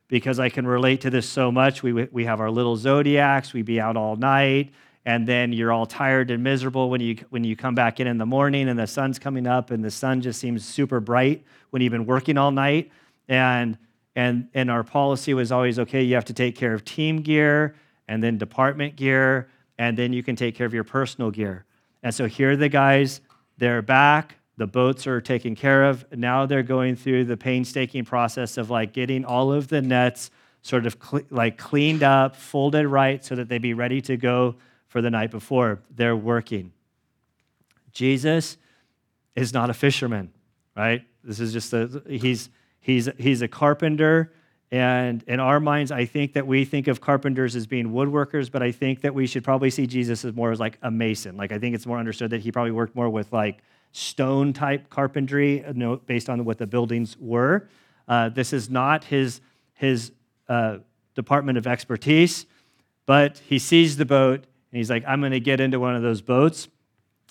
because 0.07 0.39
I 0.39 0.49
can 0.49 0.67
relate 0.67 1.01
to 1.01 1.09
this 1.09 1.27
so 1.27 1.51
much. 1.51 1.81
We, 1.81 1.91
we 1.91 2.25
have 2.25 2.39
our 2.39 2.51
little 2.51 2.77
zodiacs, 2.77 3.51
we 3.51 3.63
be 3.63 3.81
out 3.81 3.97
all 3.97 4.15
night 4.15 4.71
and 5.07 5.25
then 5.25 5.53
you're 5.53 5.71
all 5.71 5.85
tired 5.85 6.29
and 6.31 6.43
miserable 6.43 6.89
when 6.89 6.99
you 6.99 7.15
when 7.29 7.45
you 7.45 7.55
come 7.55 7.73
back 7.73 8.01
in 8.01 8.07
in 8.07 8.17
the 8.17 8.25
morning 8.25 8.67
and 8.67 8.77
the 8.77 8.85
sun's 8.85 9.17
coming 9.17 9.47
up 9.47 9.71
and 9.71 9.81
the 9.81 9.89
sun 9.89 10.19
just 10.21 10.37
seems 10.37 10.65
super 10.65 10.99
bright 10.99 11.45
when 11.69 11.81
you've 11.81 11.93
been 11.93 12.05
working 12.05 12.37
all 12.37 12.51
night. 12.51 12.91
And 13.29 13.77
and 14.17 14.49
and 14.53 14.69
our 14.69 14.83
policy 14.83 15.33
was 15.33 15.49
always 15.49 15.79
okay 15.79 16.03
you 16.03 16.13
have 16.15 16.25
to 16.25 16.33
take 16.33 16.57
care 16.57 16.73
of 16.73 16.83
team 16.83 17.21
gear 17.21 17.73
and 18.09 18.21
then 18.21 18.37
department 18.37 18.97
gear 18.97 19.47
and 19.79 19.97
then 19.97 20.11
you 20.11 20.23
can 20.23 20.35
take 20.35 20.55
care 20.55 20.67
of 20.67 20.73
your 20.73 20.83
personal 20.83 21.31
gear. 21.31 21.63
And 22.03 22.13
so 22.13 22.25
here 22.25 22.51
are 22.51 22.57
the 22.57 22.67
guys 22.67 23.21
they're 23.57 23.81
back 23.81 24.35
the 24.57 24.67
boats 24.67 25.07
are 25.07 25.21
taken 25.21 25.55
care 25.55 25.85
of. 25.85 26.03
Now 26.11 26.45
they're 26.45 26.63
going 26.63 26.97
through 26.97 27.25
the 27.25 27.37
painstaking 27.37 28.03
process 28.03 28.57
of 28.57 28.69
like 28.69 28.91
getting 28.91 29.23
all 29.23 29.53
of 29.53 29.69
the 29.69 29.81
nets 29.81 30.31
sort 30.63 30.85
of 30.85 30.97
cl- 31.01 31.23
like 31.29 31.57
cleaned 31.57 32.03
up, 32.03 32.35
folded 32.35 32.87
right 32.87 33.23
so 33.23 33.35
that 33.35 33.47
they 33.47 33.57
be 33.57 33.73
ready 33.73 34.01
to 34.01 34.17
go 34.17 34.55
for 34.87 35.01
the 35.01 35.09
night 35.09 35.31
before. 35.31 35.79
They're 35.95 36.15
working. 36.15 36.71
Jesus 37.91 38.57
is 39.35 39.53
not 39.53 39.69
a 39.69 39.73
fisherman, 39.73 40.31
right? 40.75 41.03
This 41.23 41.39
is 41.39 41.53
just 41.53 41.73
a, 41.73 42.01
he's, 42.07 42.49
he's, 42.79 43.09
he's 43.17 43.41
a 43.41 43.47
carpenter. 43.47 44.31
And 44.71 45.23
in 45.27 45.39
our 45.39 45.59
minds, 45.59 45.91
I 45.91 46.05
think 46.05 46.33
that 46.33 46.45
we 46.45 46.65
think 46.65 46.87
of 46.87 46.99
carpenters 46.99 47.55
as 47.55 47.67
being 47.67 47.91
woodworkers, 47.91 48.51
but 48.51 48.61
I 48.61 48.71
think 48.71 49.01
that 49.01 49.13
we 49.13 49.25
should 49.25 49.43
probably 49.43 49.69
see 49.69 49.87
Jesus 49.87 50.25
as 50.25 50.33
more 50.33 50.51
as 50.51 50.59
like 50.59 50.77
a 50.81 50.91
mason. 50.91 51.37
Like 51.37 51.51
I 51.51 51.59
think 51.59 51.73
it's 51.73 51.85
more 51.85 51.97
understood 51.97 52.31
that 52.31 52.41
he 52.41 52.51
probably 52.51 52.71
worked 52.71 52.95
more 52.95 53.09
with 53.09 53.31
like 53.31 53.59
stone 53.93 54.53
type 54.53 54.89
carpentry, 54.89 55.63
based 56.05 56.29
on 56.29 56.43
what 56.43 56.57
the 56.57 56.67
buildings 56.67 57.15
were. 57.19 57.67
Uh, 58.07 58.29
this 58.29 58.53
is 58.53 58.69
not 58.69 59.05
his 59.05 59.41
his 59.73 60.11
uh, 60.49 60.77
department 61.15 61.57
of 61.57 61.67
expertise, 61.67 62.45
but 63.05 63.39
he 63.39 63.59
sees 63.59 63.97
the 63.97 64.05
boat 64.05 64.45
and 64.77 64.79
he's 64.79 64.91
like, 64.91 65.05
I'm 65.07 65.21
going 65.21 65.31
to 65.31 65.39
get 65.39 65.59
into 65.59 65.79
one 65.79 65.95
of 65.95 66.03
those 66.03 66.21
boats. 66.21 66.67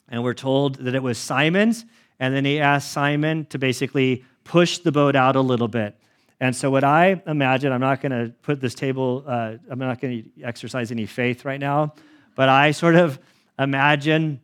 And 0.08 0.24
we're 0.24 0.34
told 0.34 0.78
that 0.78 0.96
it 0.96 1.02
was 1.02 1.16
Simon's. 1.16 1.84
And 2.18 2.34
then 2.34 2.44
he 2.44 2.58
asked 2.58 2.90
Simon 2.90 3.46
to 3.50 3.58
basically 3.58 4.24
push 4.42 4.78
the 4.78 4.90
boat 4.90 5.14
out 5.14 5.36
a 5.36 5.40
little 5.40 5.68
bit. 5.68 5.96
And 6.40 6.56
so, 6.56 6.72
what 6.72 6.82
I 6.82 7.22
imagine, 7.24 7.70
I'm 7.70 7.80
not 7.80 8.00
going 8.00 8.10
to 8.10 8.34
put 8.42 8.60
this 8.60 8.74
table, 8.74 9.22
uh, 9.28 9.58
I'm 9.70 9.78
not 9.78 10.00
going 10.00 10.24
to 10.24 10.42
exercise 10.42 10.90
any 10.90 11.06
faith 11.06 11.44
right 11.44 11.60
now, 11.60 11.94
but 12.34 12.48
I 12.48 12.72
sort 12.72 12.96
of 12.96 13.20
imagine 13.60 14.40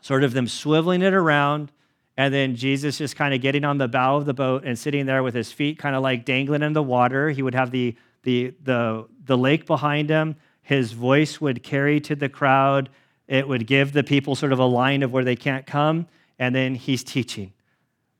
sort 0.00 0.24
of 0.24 0.32
them 0.32 0.46
swiveling 0.46 1.00
it 1.00 1.14
around, 1.14 1.70
and 2.16 2.34
then 2.34 2.56
Jesus 2.56 2.98
just 2.98 3.14
kind 3.14 3.34
of 3.34 3.40
getting 3.40 3.64
on 3.64 3.78
the 3.78 3.86
bow 3.86 4.16
of 4.16 4.26
the 4.26 4.34
boat 4.34 4.64
and 4.64 4.76
sitting 4.76 5.06
there 5.06 5.22
with 5.22 5.34
his 5.34 5.52
feet 5.52 5.78
kind 5.78 5.94
of 5.94 6.02
like 6.02 6.24
dangling 6.24 6.62
in 6.62 6.72
the 6.72 6.82
water. 6.82 7.30
He 7.30 7.40
would 7.40 7.54
have 7.54 7.70
the, 7.70 7.94
the, 8.24 8.52
the, 8.64 9.06
the 9.26 9.38
lake 9.38 9.64
behind 9.64 10.10
him. 10.10 10.34
His 10.62 10.92
voice 10.92 11.40
would 11.40 11.62
carry 11.62 12.00
to 12.00 12.14
the 12.14 12.28
crowd. 12.28 12.88
It 13.28 13.46
would 13.46 13.66
give 13.66 13.92
the 13.92 14.04
people 14.04 14.34
sort 14.34 14.52
of 14.52 14.58
a 14.58 14.64
line 14.64 15.02
of 15.02 15.12
where 15.12 15.24
they 15.24 15.36
can't 15.36 15.66
come. 15.66 16.06
And 16.38 16.54
then 16.54 16.74
he's 16.74 17.04
teaching. 17.04 17.52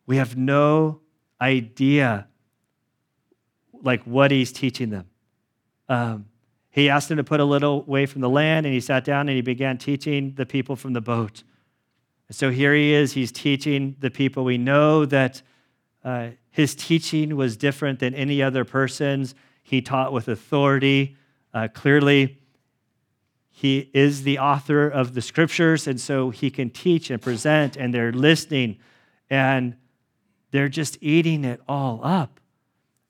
We 0.07 0.17
have 0.17 0.37
no 0.37 1.01
idea 1.41 2.27
like 3.83 4.03
what 4.05 4.31
he's 4.31 4.53
teaching 4.53 4.91
them. 4.91 5.07
Um, 5.89 6.27
he 6.71 6.89
asked 6.89 7.09
them 7.09 7.19
to 7.19 7.25
put 7.25 7.41
a 7.41 7.45
little 7.45 7.83
way 7.83 8.07
from 8.07 8.23
the 8.23 8.29
land, 8.29 8.65
and 8.65 8.75
he 8.75 8.81
sat 8.81 9.05
down 9.05 9.29
and 9.29 9.37
he 9.37 9.43
began 9.43 9.77
teaching 9.77 10.35
the 10.35 10.47
people 10.47 10.75
from 10.75 10.95
the 10.95 11.01
boat. 11.01 11.43
So 12.31 12.51
here 12.51 12.75
he 12.75 12.95
is, 12.95 13.13
he's 13.13 13.31
teaching 13.31 13.97
the 14.01 14.11
people. 14.11 14.43
We 14.45 14.57
know 14.57 15.05
that 15.05 15.43
uh, 16.03 16.29
his 16.51 16.75
teaching 16.75 17.37
was 17.37 17.57
different 17.57 17.99
than 17.99 18.15
any 18.15 18.43
other 18.43 18.65
person's. 18.65 19.35
He 19.63 19.83
taught 19.83 20.13
with 20.13 20.29
authority. 20.29 21.17
Uh, 21.55 21.69
clearly, 21.73 22.39
he 23.51 23.91
is 23.93 24.23
the 24.23 24.39
author 24.39 24.89
of 24.89 25.15
the 25.15 25.21
scriptures, 25.21 25.87
and 25.87 26.01
so 26.01 26.31
he 26.31 26.51
can 26.51 26.71
teach 26.71 27.11
and 27.11 27.21
present, 27.21 27.77
and 27.77 27.93
they're 27.93 28.13
listening, 28.13 28.79
and 29.29 29.77
they're 30.51 30.69
just 30.69 30.99
eating 31.01 31.45
it 31.45 31.61
all 31.69 32.01
up. 32.03 32.41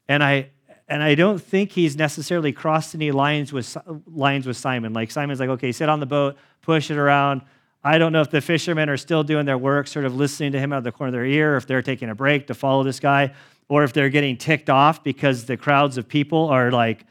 And 0.09 0.23
I, 0.23 0.51
and 0.89 1.03
I 1.03 1.15
don't 1.15 1.41
think 1.41 1.73
he's 1.73 1.97
necessarily 1.97 2.53
crossed 2.53 2.95
any 2.95 3.13
lines 3.13 3.53
with, 3.53 3.77
lines 4.07 4.47
with 4.47 4.57
Simon. 4.57 4.93
Like 4.93 5.11
Simon's 5.11 5.41
like, 5.41 5.49
okay, 5.49 5.73
sit 5.73 5.89
on 5.89 6.01
the 6.01 6.07
boat, 6.07 6.37
push 6.61 6.91
it 6.91 6.99
around. 6.99 7.43
I 7.85 7.99
don't 7.99 8.13
know 8.13 8.21
if 8.21 8.31
the 8.31 8.41
fishermen 8.41 8.89
are 8.89 8.97
still 8.97 9.23
doing 9.25 9.47
their 9.47 9.59
work, 9.59 9.87
sort 9.87 10.05
of 10.05 10.15
listening 10.15 10.53
to 10.53 10.61
him 10.61 10.73
out 10.73 10.79
of 10.79 10.85
the 10.85 10.93
corner 10.93 11.09
of 11.09 11.13
their 11.13 11.25
ear, 11.25 11.57
if 11.57 11.67
they're 11.67 11.83
taking 11.83 12.11
a 12.11 12.15
break 12.15 12.49
to 12.49 12.55
follow 12.55 12.83
this 12.83 13.01
guy, 13.01 13.33
or 13.69 13.85
if 13.85 13.93
they're 13.93 14.11
getting 14.11 14.37
ticked 14.37 14.69
off 14.69 15.03
because 15.03 15.47
the 15.47 15.57
crowds 15.57 15.97
of 15.99 16.09
people 16.09 16.49
are 16.49 16.71
like, 16.71 17.07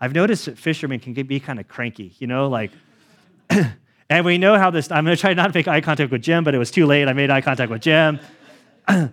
I've 0.00 0.14
noticed 0.14 0.46
that 0.46 0.58
fishermen 0.58 1.00
can 1.00 1.12
be 1.12 1.40
kind 1.40 1.60
of 1.60 1.68
cranky, 1.68 2.14
you 2.18 2.26
know, 2.26 2.48
like, 2.48 2.70
and 4.08 4.24
we 4.24 4.38
know 4.38 4.56
how 4.56 4.70
this, 4.70 4.90
I'm 4.90 5.04
going 5.04 5.16
to 5.16 5.20
try 5.20 5.34
not 5.34 5.52
to 5.52 5.58
make 5.58 5.68
eye 5.68 5.80
contact 5.80 6.10
with 6.10 6.22
Jim, 6.22 6.42
but 6.42 6.54
it 6.54 6.58
was 6.58 6.70
too 6.70 6.86
late. 6.86 7.06
I 7.06 7.12
made 7.12 7.30
eye 7.30 7.42
contact 7.42 7.70
with 7.70 7.82
Jim. 7.82 8.18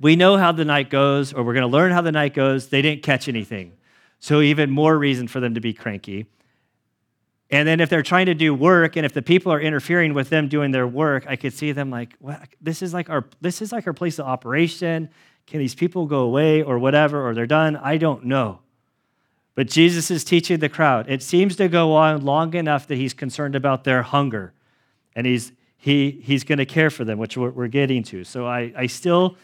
we 0.00 0.14
know 0.14 0.36
how 0.36 0.52
the 0.52 0.64
night 0.64 0.88
goes, 0.88 1.32
or 1.32 1.42
we're 1.42 1.54
going 1.54 1.68
to 1.68 1.72
learn 1.72 1.90
how 1.90 2.00
the 2.00 2.12
night 2.12 2.34
goes. 2.34 2.68
They 2.68 2.82
didn't 2.82 3.02
catch 3.02 3.28
anything. 3.28 3.72
So, 4.18 4.40
even 4.40 4.70
more 4.70 4.96
reason 4.96 5.28
for 5.28 5.40
them 5.40 5.54
to 5.54 5.60
be 5.60 5.74
cranky. 5.74 6.26
And 7.50 7.68
then 7.68 7.80
if 7.80 7.88
they're 7.88 8.02
trying 8.02 8.26
to 8.26 8.34
do 8.34 8.54
work 8.54 8.96
and 8.96 9.06
if 9.06 9.12
the 9.12 9.22
people 9.22 9.52
are 9.52 9.60
interfering 9.60 10.14
with 10.14 10.30
them 10.30 10.48
doing 10.48 10.72
their 10.72 10.86
work, 10.86 11.26
I 11.28 11.36
could 11.36 11.52
see 11.52 11.72
them 11.72 11.90
like, 11.90 12.14
well, 12.18 12.40
this 12.60 12.82
is 12.82 12.92
like 12.92 13.08
our 13.08 13.24
this 13.40 13.62
is 13.62 13.70
like 13.70 13.86
our 13.86 13.92
place 13.92 14.18
of 14.18 14.26
operation. 14.26 15.10
Can 15.46 15.60
these 15.60 15.74
people 15.74 16.06
go 16.06 16.20
away 16.20 16.62
or 16.62 16.78
whatever 16.78 17.24
or 17.24 17.34
they're 17.34 17.46
done? 17.46 17.76
I 17.76 17.98
don't 17.98 18.24
know. 18.24 18.60
But 19.56 19.68
Jesus 19.68 20.10
is 20.10 20.22
teaching 20.22 20.60
the 20.60 20.68
crowd. 20.68 21.06
It 21.08 21.22
seems 21.22 21.56
to 21.56 21.66
go 21.66 21.94
on 21.94 22.24
long 22.24 22.54
enough 22.54 22.86
that 22.86 22.96
he's 22.96 23.14
concerned 23.14 23.56
about 23.56 23.82
their 23.82 24.02
hunger. 24.02 24.52
And 25.16 25.26
he's 25.26 25.50
he 25.76 26.20
he's 26.22 26.44
going 26.44 26.58
to 26.58 26.66
care 26.66 26.90
for 26.90 27.04
them, 27.04 27.18
which 27.18 27.36
we're 27.36 27.66
getting 27.66 28.04
to. 28.04 28.22
So 28.22 28.46
I, 28.46 28.72
I 28.76 28.86
still 28.86 29.36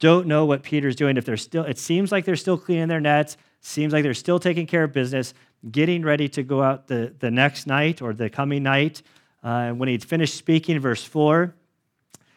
don't 0.00 0.26
know 0.26 0.44
what 0.44 0.62
Peter's 0.62 0.96
doing. 0.96 1.16
If 1.16 1.24
they're 1.24 1.36
still, 1.36 1.64
it 1.64 1.78
seems 1.78 2.12
like 2.12 2.24
they're 2.24 2.36
still 2.36 2.58
cleaning 2.58 2.88
their 2.88 3.00
nets, 3.00 3.36
seems 3.60 3.92
like 3.92 4.02
they're 4.02 4.12
still 4.12 4.38
taking 4.38 4.66
care 4.66 4.84
of 4.84 4.92
business 4.92 5.32
getting 5.70 6.02
ready 6.02 6.28
to 6.28 6.42
go 6.42 6.62
out 6.62 6.86
the, 6.86 7.14
the 7.18 7.30
next 7.30 7.66
night 7.66 8.00
or 8.00 8.12
the 8.12 8.30
coming 8.30 8.62
night. 8.62 9.02
Uh, 9.42 9.70
when 9.70 9.88
he'd 9.88 10.04
finished 10.04 10.34
speaking, 10.34 10.78
verse 10.78 11.04
4, 11.04 11.54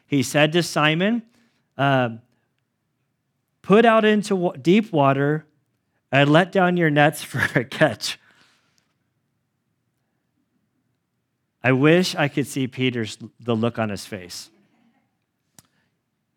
he 0.06 0.24
said 0.24 0.52
to 0.54 0.64
Simon, 0.64 1.24
uh, 1.78 2.10
Put 3.62 3.86
out 3.86 4.04
into 4.04 4.54
deep 4.62 4.92
water 4.92 5.46
and 6.14 6.30
let 6.30 6.52
down 6.52 6.78
your 6.78 6.92
nets 6.92 7.24
for 7.24 7.42
a 7.60 7.66
catch. 7.66 8.20
I 11.64 11.72
wish 11.72 12.16
I 12.16 12.28
could 12.28 12.46
see 12.46 12.68
Peter's 12.68 13.18
the 13.40 13.56
look 13.56 13.80
on 13.80 13.90
his 13.90 14.06
face. 14.06 14.50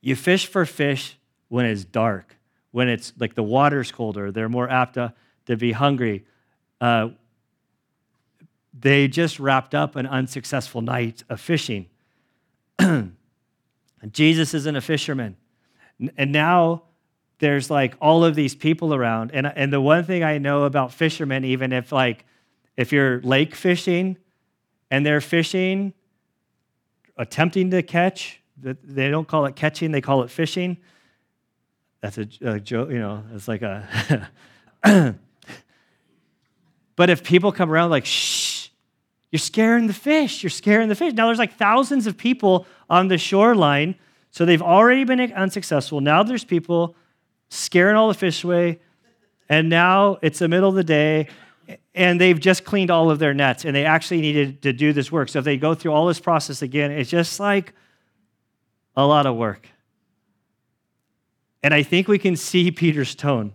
You 0.00 0.16
fish 0.16 0.46
for 0.46 0.64
fish 0.64 1.18
when 1.48 1.66
it's 1.66 1.84
dark, 1.84 2.36
when 2.70 2.88
it's 2.88 3.12
like 3.18 3.34
the 3.34 3.42
water's 3.42 3.90
colder, 3.92 4.30
they're 4.30 4.48
more 4.48 4.70
apt 4.70 4.94
to, 4.94 5.12
to 5.46 5.56
be 5.56 5.72
hungry. 5.72 6.24
Uh, 6.80 7.08
they 8.78 9.08
just 9.08 9.40
wrapped 9.40 9.74
up 9.74 9.96
an 9.96 10.06
unsuccessful 10.06 10.80
night 10.80 11.24
of 11.28 11.40
fishing. 11.40 11.86
Jesus 14.10 14.54
isn't 14.54 14.76
a 14.76 14.80
fisherman. 14.80 15.36
And 16.16 16.30
now 16.30 16.84
there's 17.38 17.70
like 17.70 17.94
all 18.00 18.24
of 18.24 18.34
these 18.34 18.54
people 18.54 18.94
around. 18.94 19.30
And, 19.32 19.46
and 19.46 19.72
the 19.72 19.80
one 19.80 20.04
thing 20.04 20.22
I 20.22 20.38
know 20.38 20.64
about 20.64 20.92
fishermen, 20.92 21.44
even 21.44 21.72
if 21.72 21.92
like 21.92 22.24
if 22.76 22.92
you're 22.92 23.20
lake 23.22 23.54
fishing 23.54 24.16
and 24.90 25.04
they're 25.04 25.20
fishing, 25.20 25.92
attempting 27.16 27.70
to 27.70 27.82
catch, 27.82 28.40
they 28.58 29.10
don't 29.10 29.28
call 29.28 29.46
it 29.46 29.56
catching, 29.56 29.90
they 29.92 30.00
call 30.00 30.22
it 30.22 30.30
fishing. 30.30 30.78
That's 32.00 32.18
a, 32.18 32.28
a 32.42 32.60
joke, 32.60 32.90
you 32.90 32.98
know, 32.98 33.24
it's 33.34 33.48
like 33.48 33.62
a 33.62 34.28
But 36.96 37.10
if 37.10 37.22
people 37.22 37.52
come 37.52 37.70
around 37.70 37.90
like, 37.90 38.06
shh, 38.06 38.70
you're 39.30 39.38
scaring 39.38 39.86
the 39.86 39.92
fish, 39.92 40.42
you're 40.42 40.50
scaring 40.50 40.88
the 40.88 40.94
fish. 40.94 41.12
Now 41.12 41.26
there's 41.26 41.38
like 41.38 41.56
thousands 41.56 42.06
of 42.06 42.16
people 42.16 42.66
on 42.88 43.08
the 43.08 43.18
shoreline, 43.18 43.96
so 44.30 44.44
they've 44.44 44.62
already 44.62 45.04
been 45.04 45.20
unsuccessful. 45.20 46.00
Now 46.00 46.22
there's 46.22 46.44
people 46.44 46.96
scaring 47.48 47.96
all 47.96 48.08
the 48.08 48.14
fish 48.14 48.44
away, 48.44 48.80
and 49.48 49.68
now 49.68 50.18
it's 50.22 50.38
the 50.38 50.48
middle 50.48 50.68
of 50.68 50.74
the 50.74 50.84
day, 50.84 51.28
and 51.94 52.20
they've 52.20 52.38
just 52.38 52.64
cleaned 52.64 52.90
all 52.90 53.10
of 53.10 53.18
their 53.18 53.34
nets, 53.34 53.64
and 53.64 53.74
they 53.74 53.84
actually 53.84 54.20
needed 54.20 54.62
to 54.62 54.72
do 54.72 54.92
this 54.92 55.10
work. 55.10 55.28
So 55.28 55.40
if 55.40 55.44
they 55.44 55.56
go 55.56 55.74
through 55.74 55.92
all 55.92 56.06
this 56.06 56.20
process 56.20 56.62
again, 56.62 56.90
it's 56.90 57.10
just 57.10 57.40
like 57.40 57.72
a 58.96 59.06
lot 59.06 59.26
of 59.26 59.36
work. 59.36 59.68
And 61.62 61.74
I 61.74 61.82
think 61.82 62.06
we 62.06 62.18
can 62.18 62.36
see 62.36 62.70
Peter's 62.70 63.14
tone. 63.14 63.52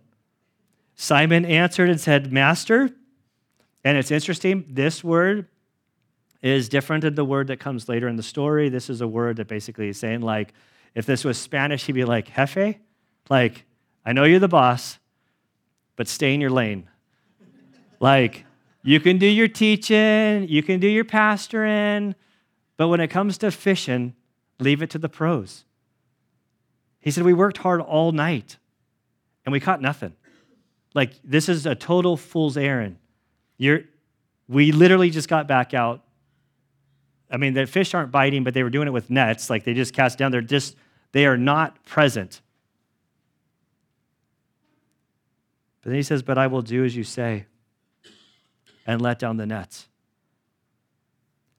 Simon 0.95 1.45
answered 1.45 1.89
and 1.89 1.99
said, 1.99 2.31
Master, 2.31 2.89
and 3.83 3.97
it's 3.97 4.11
interesting, 4.11 4.65
this 4.67 5.03
word 5.03 5.47
is 6.41 6.69
different 6.69 7.03
than 7.03 7.15
the 7.15 7.25
word 7.25 7.47
that 7.47 7.59
comes 7.59 7.87
later 7.87 8.07
in 8.07 8.15
the 8.15 8.23
story. 8.23 8.69
This 8.69 8.89
is 8.89 9.01
a 9.01 9.07
word 9.07 9.37
that 9.37 9.47
basically 9.47 9.89
is 9.89 9.99
saying, 9.99 10.21
like, 10.21 10.53
if 10.93 11.05
this 11.05 11.23
was 11.23 11.39
Spanish, 11.39 11.85
he'd 11.85 11.93
be 11.93 12.03
like, 12.03 12.35
jefe, 12.35 12.75
like, 13.29 13.65
I 14.05 14.13
know 14.13 14.23
you're 14.23 14.39
the 14.39 14.47
boss, 14.47 14.99
but 15.95 16.07
stay 16.07 16.33
in 16.33 16.41
your 16.41 16.49
lane. 16.49 16.89
like, 17.99 18.45
you 18.83 18.99
can 18.99 19.17
do 19.17 19.27
your 19.27 19.47
teaching, 19.47 20.47
you 20.47 20.63
can 20.63 20.79
do 20.79 20.87
your 20.87 21.05
pastoring, 21.05 22.15
but 22.77 22.87
when 22.87 22.99
it 22.99 23.09
comes 23.09 23.37
to 23.39 23.51
fishing, 23.51 24.15
leave 24.59 24.81
it 24.81 24.89
to 24.91 24.97
the 24.97 25.09
pros. 25.09 25.65
He 26.99 27.11
said, 27.11 27.23
We 27.23 27.33
worked 27.33 27.57
hard 27.57 27.81
all 27.81 28.11
night 28.11 28.57
and 29.45 29.53
we 29.53 29.59
caught 29.59 29.81
nothing. 29.81 30.13
Like, 30.93 31.13
this 31.23 31.47
is 31.47 31.65
a 31.65 31.75
total 31.75 32.17
fool's 32.17 32.57
errand. 32.57 32.97
You're, 33.57 33.81
we 34.47 34.71
literally 34.71 35.09
just 35.09 35.29
got 35.29 35.47
back 35.47 35.73
out. 35.73 36.03
I 37.29 37.37
mean, 37.37 37.53
the 37.53 37.65
fish 37.65 37.93
aren't 37.93 38.11
biting, 38.11 38.43
but 38.43 38.53
they 38.53 38.63
were 38.63 38.69
doing 38.69 38.87
it 38.87 38.91
with 38.91 39.09
nets. 39.09 39.49
Like 39.49 39.63
they 39.63 39.73
just 39.73 39.93
cast 39.93 40.17
down. 40.17 40.31
They're 40.31 40.41
just, 40.41 40.75
they 41.11 41.25
are 41.25 41.37
not 41.37 41.83
present. 41.85 42.41
But 45.81 45.89
then 45.89 45.95
he 45.95 46.03
says, 46.03 46.23
But 46.23 46.37
I 46.37 46.47
will 46.47 46.61
do 46.61 46.85
as 46.85 46.95
you 46.95 47.03
say 47.03 47.45
and 48.85 49.01
let 49.01 49.19
down 49.19 49.37
the 49.37 49.45
nets. 49.45 49.87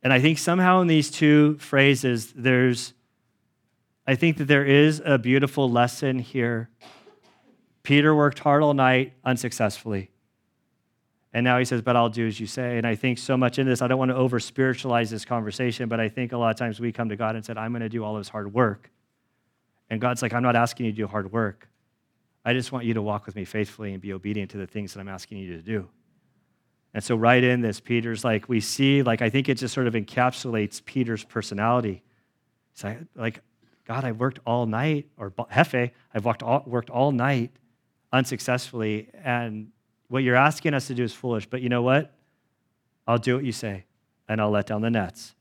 And 0.03 0.13
I 0.13 0.21
think 0.21 0.39
somehow 0.39 0.81
in 0.81 0.89
these 0.89 1.11
two 1.11 1.57
phrases, 1.59 2.33
there's, 2.33 2.93
I 4.07 4.17
think 4.17 4.39
that 4.39 4.47
there 4.47 4.65
is 4.65 5.01
a 5.05 5.19
beautiful 5.19 5.71
lesson 5.71 6.19
here. 6.19 6.71
Peter 7.83 8.15
worked 8.15 8.41
hard 8.41 8.63
all 8.63 8.75
night 8.75 9.13
unsuccessfully. 9.25 10.11
And 11.33 11.45
now 11.45 11.59
he 11.59 11.65
says, 11.65 11.83
But 11.83 11.97
I'll 11.97 12.09
do 12.09 12.27
as 12.27 12.39
you 12.39 12.47
say. 12.47 12.79
And 12.79 12.87
I 12.87 12.95
think 12.95 13.19
so 13.19 13.37
much 13.37 13.59
in 13.59 13.67
this, 13.67 13.83
I 13.83 13.89
don't 13.89 13.99
want 13.99 14.11
to 14.11 14.17
over 14.17 14.39
spiritualize 14.39 15.11
this 15.11 15.25
conversation, 15.25 15.89
but 15.89 15.99
I 15.99 16.09
think 16.09 16.33
a 16.33 16.37
lot 16.37 16.51
of 16.51 16.57
times 16.57 16.79
we 16.79 16.93
come 16.93 17.09
to 17.09 17.17
God 17.17 17.37
and 17.37 17.45
said, 17.45 17.57
I'm 17.57 17.73
going 17.73 17.83
to 17.83 17.89
do 17.89 18.05
all 18.05 18.17
this 18.17 18.29
hard 18.29 18.53
work. 18.53 18.91
And 19.89 20.01
God's 20.01 20.23
like, 20.23 20.33
I'm 20.33 20.43
not 20.43 20.57
asking 20.57 20.87
you 20.87 20.93
to 20.93 20.97
do 20.97 21.07
hard 21.07 21.33
work. 21.33 21.69
I 22.45 22.53
just 22.53 22.73
want 22.73 22.85
you 22.85 22.95
to 22.95 23.03
walk 23.03 23.27
with 23.27 23.37
me 23.37 23.45
faithfully 23.45 23.93
and 23.93 24.01
be 24.01 24.13
obedient 24.13 24.51
to 24.53 24.59
the 24.59 24.67
things 24.67 24.95
that 24.95 25.01
I'm 25.01 25.09
asking 25.09 25.39
you 25.39 25.57
to 25.57 25.63
do. 25.63 25.89
And 26.95 27.03
so, 27.03 27.17
right 27.17 27.43
in 27.43 27.63
this, 27.63 27.81
Peter's 27.81 28.25
like, 28.25 28.49
we 28.49 28.61
see, 28.61 29.03
like, 29.03 29.23
I 29.23 29.31
think 29.31 29.49
it 29.49 29.55
just 29.55 29.73
sort 29.73 29.87
of 29.87 29.95
encapsulates 29.95 30.85
Peter's 30.85 31.25
personality. 31.25 32.03
He's 32.75 32.85
like, 32.85 32.99
like 33.15 33.41
God, 33.87 34.05
I've 34.05 34.21
worked 34.21 34.41
all 34.47 34.67
night, 34.67 35.07
or 35.17 35.33
Jefe, 35.53 35.91
I've 36.15 36.25
worked 36.25 36.43
all, 36.43 36.63
worked 36.67 36.91
all 36.91 37.13
night 37.13 37.51
unsuccessfully, 38.13 39.09
and 39.25 39.71
what 40.09 40.23
you're 40.23 40.37
asking 40.37 40.75
us 40.75 40.87
to 40.89 40.95
do 40.95 41.03
is 41.03 41.13
foolish, 41.15 41.47
but 41.47 41.63
you 41.63 41.69
know 41.69 41.83
what? 41.83 42.13
I'll 43.07 43.19
do 43.19 43.35
what 43.37 43.45
you 43.45 43.53
say, 43.53 43.87
and 44.29 44.41
I'll 44.41 44.51
let 44.51 44.67
down 44.67 44.83
the 44.83 44.91
nets. 44.91 45.35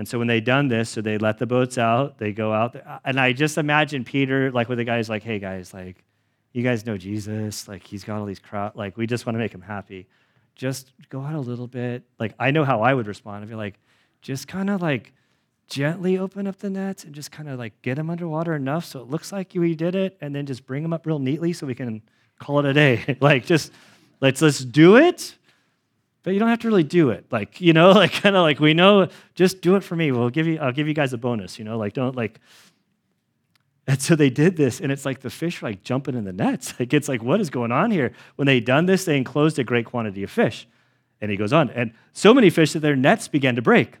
And 0.00 0.08
so 0.08 0.16
when 0.18 0.28
they 0.28 0.40
done 0.40 0.68
this, 0.68 0.88
so 0.88 1.02
they 1.02 1.18
let 1.18 1.36
the 1.36 1.46
boats 1.46 1.76
out, 1.76 2.16
they 2.16 2.32
go 2.32 2.54
out, 2.54 2.72
There. 2.72 3.00
and 3.04 3.20
I 3.20 3.34
just 3.34 3.58
imagine 3.58 4.02
Peter, 4.02 4.50
like 4.50 4.66
with 4.70 4.78
the 4.78 4.84
guys, 4.84 5.10
like, 5.10 5.22
hey 5.22 5.38
guys, 5.38 5.74
like, 5.74 6.02
you 6.54 6.62
guys 6.62 6.86
know 6.86 6.96
Jesus, 6.96 7.68
like 7.68 7.86
he's 7.86 8.02
got 8.02 8.18
all 8.18 8.24
these 8.24 8.38
crowd, 8.38 8.74
like 8.76 8.96
we 8.96 9.06
just 9.06 9.26
want 9.26 9.34
to 9.34 9.38
make 9.38 9.52
him 9.52 9.60
happy. 9.60 10.06
Just 10.54 10.92
go 11.10 11.20
out 11.20 11.34
a 11.34 11.40
little 11.40 11.66
bit. 11.66 12.02
Like 12.18 12.32
I 12.38 12.50
know 12.50 12.64
how 12.64 12.80
I 12.80 12.94
would 12.94 13.06
respond. 13.06 13.44
I'd 13.44 13.50
be 13.50 13.54
like, 13.54 13.74
just 14.22 14.48
kind 14.48 14.70
of 14.70 14.80
like 14.80 15.12
gently 15.68 16.16
open 16.16 16.46
up 16.46 16.56
the 16.56 16.70
nets 16.70 17.04
and 17.04 17.14
just 17.14 17.30
kind 17.30 17.50
of 17.50 17.58
like 17.58 17.82
get 17.82 17.96
them 17.96 18.08
underwater 18.08 18.54
enough 18.56 18.86
so 18.86 19.00
it 19.00 19.08
looks 19.08 19.32
like 19.32 19.52
we 19.54 19.74
did 19.74 19.94
it, 19.94 20.16
and 20.22 20.34
then 20.34 20.46
just 20.46 20.64
bring 20.64 20.82
them 20.82 20.94
up 20.94 21.04
real 21.04 21.18
neatly 21.18 21.52
so 21.52 21.66
we 21.66 21.74
can 21.74 22.00
call 22.38 22.58
it 22.60 22.64
a 22.64 22.72
day. 22.72 23.18
like 23.20 23.44
just 23.44 23.70
let's 24.22 24.40
let's 24.40 24.60
do 24.60 24.96
it, 24.96 25.34
but 26.22 26.32
you 26.32 26.38
don't 26.38 26.48
have 26.48 26.60
to 26.60 26.68
really 26.68 26.84
do 26.84 27.10
it. 27.10 27.26
Like 27.30 27.60
you 27.60 27.72
know, 27.72 27.90
like 27.92 28.12
kind 28.12 28.36
of 28.36 28.42
like 28.42 28.60
we 28.60 28.74
know, 28.74 29.08
just 29.34 29.60
do 29.60 29.76
it 29.76 29.84
for 29.84 29.96
me. 29.96 30.12
We'll 30.12 30.30
give 30.30 30.46
you. 30.46 30.58
I'll 30.58 30.72
give 30.72 30.88
you 30.88 30.94
guys 30.94 31.12
a 31.12 31.18
bonus. 31.18 31.58
You 31.58 31.64
know, 31.64 31.78
like 31.78 31.92
don't 31.92 32.16
like 32.16 32.40
and 33.90 34.00
so 34.00 34.14
they 34.14 34.30
did 34.30 34.56
this, 34.56 34.80
and 34.80 34.92
it's 34.92 35.04
like 35.04 35.18
the 35.18 35.30
fish 35.30 35.62
are 35.62 35.66
like 35.66 35.82
jumping 35.82 36.14
in 36.14 36.22
the 36.22 36.32
nets. 36.32 36.74
Like 36.80 36.94
it's 36.94 37.08
like, 37.08 37.24
what 37.24 37.40
is 37.40 37.50
going 37.50 37.72
on 37.72 37.90
here? 37.90 38.12
When 38.36 38.46
they 38.46 38.60
done 38.60 38.86
this, 38.86 39.04
they 39.04 39.16
enclosed 39.16 39.58
a 39.58 39.64
great 39.64 39.84
quantity 39.84 40.22
of 40.22 40.30
fish. 40.30 40.68
And 41.20 41.28
he 41.28 41.36
goes 41.36 41.52
on, 41.52 41.70
and 41.70 41.92
so 42.12 42.32
many 42.32 42.50
fish 42.50 42.72
that 42.74 42.80
their 42.80 42.94
nets 42.94 43.26
began 43.26 43.56
to 43.56 43.62
break. 43.62 43.98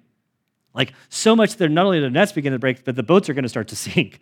Like 0.74 0.92
so 1.08 1.34
much 1.34 1.56
that 1.56 1.68
not 1.70 1.86
only 1.86 1.98
their 1.98 2.08
nets 2.08 2.30
began 2.30 2.52
to 2.52 2.58
break, 2.60 2.84
but 2.84 2.94
the 2.94 3.02
boats 3.02 3.28
are 3.28 3.34
going 3.34 3.42
to 3.42 3.48
start 3.48 3.66
to 3.68 3.76
sink. 3.88 4.20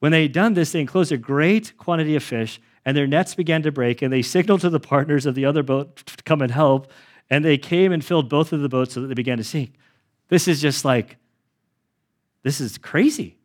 When 0.00 0.10
they 0.10 0.22
had 0.22 0.32
done 0.32 0.54
this, 0.54 0.72
they 0.72 0.80
enclosed 0.80 1.12
a 1.12 1.16
great 1.16 1.76
quantity 1.78 2.16
of 2.16 2.24
fish, 2.24 2.60
and 2.88 2.96
their 2.96 3.06
nets 3.06 3.34
began 3.34 3.60
to 3.60 3.70
break, 3.70 4.00
and 4.00 4.10
they 4.10 4.22
signaled 4.22 4.62
to 4.62 4.70
the 4.70 4.80
partners 4.80 5.26
of 5.26 5.34
the 5.34 5.44
other 5.44 5.62
boat 5.62 5.96
to 5.96 6.22
come 6.22 6.40
and 6.40 6.50
help, 6.50 6.90
and 7.28 7.44
they 7.44 7.58
came 7.58 7.92
and 7.92 8.02
filled 8.02 8.30
both 8.30 8.50
of 8.50 8.62
the 8.62 8.68
boats 8.70 8.94
so 8.94 9.02
that 9.02 9.08
they 9.08 9.14
began 9.14 9.36
to 9.36 9.44
sink. 9.44 9.74
This 10.28 10.48
is 10.48 10.58
just 10.58 10.86
like, 10.86 11.18
this 12.44 12.62
is 12.62 12.78
crazy. 12.78 13.36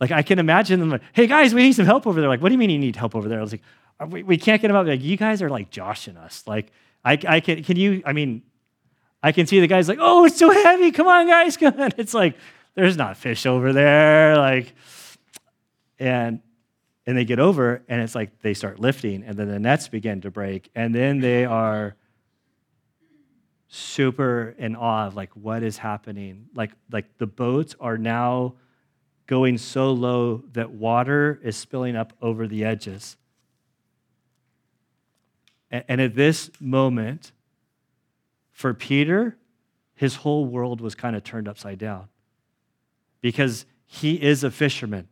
Like 0.00 0.10
I 0.10 0.22
can 0.22 0.38
imagine 0.38 0.80
them 0.80 0.88
like, 0.88 1.02
hey 1.12 1.26
guys, 1.26 1.52
we 1.52 1.64
need 1.64 1.74
some 1.74 1.84
help 1.84 2.06
over 2.06 2.18
there. 2.18 2.30
Like, 2.30 2.40
what 2.40 2.48
do 2.48 2.54
you 2.54 2.58
mean 2.58 2.70
you 2.70 2.78
need 2.78 2.96
help 2.96 3.14
over 3.14 3.28
there? 3.28 3.40
I 3.40 3.42
was 3.42 3.52
like, 3.52 3.60
uh, 4.00 4.06
we, 4.06 4.22
we 4.22 4.38
can't 4.38 4.62
get 4.62 4.68
them 4.68 4.76
up. 4.78 4.86
Like, 4.86 5.02
you 5.02 5.18
guys 5.18 5.42
are 5.42 5.50
like 5.50 5.68
joshing 5.68 6.16
us. 6.16 6.42
Like, 6.46 6.72
I, 7.04 7.18
I 7.28 7.40
can, 7.40 7.62
can 7.62 7.76
you, 7.76 8.02
I 8.06 8.14
mean, 8.14 8.40
I 9.22 9.32
can 9.32 9.46
see 9.46 9.60
the 9.60 9.66
guys 9.66 9.86
like, 9.86 9.98
oh, 10.00 10.24
it's 10.24 10.38
so 10.38 10.50
heavy. 10.50 10.92
Come 10.92 11.08
on, 11.08 11.26
guys, 11.26 11.56
come 11.58 11.78
on. 11.78 11.90
It's 11.98 12.14
like, 12.14 12.38
there's 12.74 12.96
not 12.96 13.18
fish 13.18 13.44
over 13.44 13.74
there. 13.74 14.38
Like, 14.38 14.72
and 15.98 16.40
and 17.06 17.16
they 17.16 17.24
get 17.24 17.38
over, 17.38 17.82
and 17.88 18.00
it's 18.00 18.14
like 18.14 18.40
they 18.42 18.54
start 18.54 18.78
lifting, 18.78 19.24
and 19.24 19.36
then 19.36 19.48
the 19.48 19.58
nets 19.58 19.88
begin 19.88 20.20
to 20.20 20.30
break, 20.30 20.70
and 20.74 20.94
then 20.94 21.20
they 21.20 21.44
are 21.44 21.96
super 23.68 24.54
in 24.58 24.76
awe 24.76 25.06
of 25.06 25.16
like 25.16 25.34
what 25.34 25.62
is 25.62 25.78
happening. 25.78 26.46
Like, 26.54 26.72
like 26.90 27.18
the 27.18 27.26
boats 27.26 27.74
are 27.80 27.96
now 27.96 28.54
going 29.26 29.56
so 29.56 29.92
low 29.92 30.44
that 30.52 30.70
water 30.70 31.40
is 31.42 31.56
spilling 31.56 31.96
up 31.96 32.12
over 32.20 32.46
the 32.46 32.64
edges. 32.64 33.16
And 35.70 36.02
at 36.02 36.14
this 36.14 36.50
moment, 36.60 37.32
for 38.50 38.74
Peter, 38.74 39.38
his 39.94 40.16
whole 40.16 40.44
world 40.44 40.82
was 40.82 40.94
kind 40.94 41.16
of 41.16 41.24
turned 41.24 41.48
upside 41.48 41.78
down 41.78 42.08
because 43.22 43.64
he 43.86 44.22
is 44.22 44.44
a 44.44 44.50
fisherman. 44.50 45.08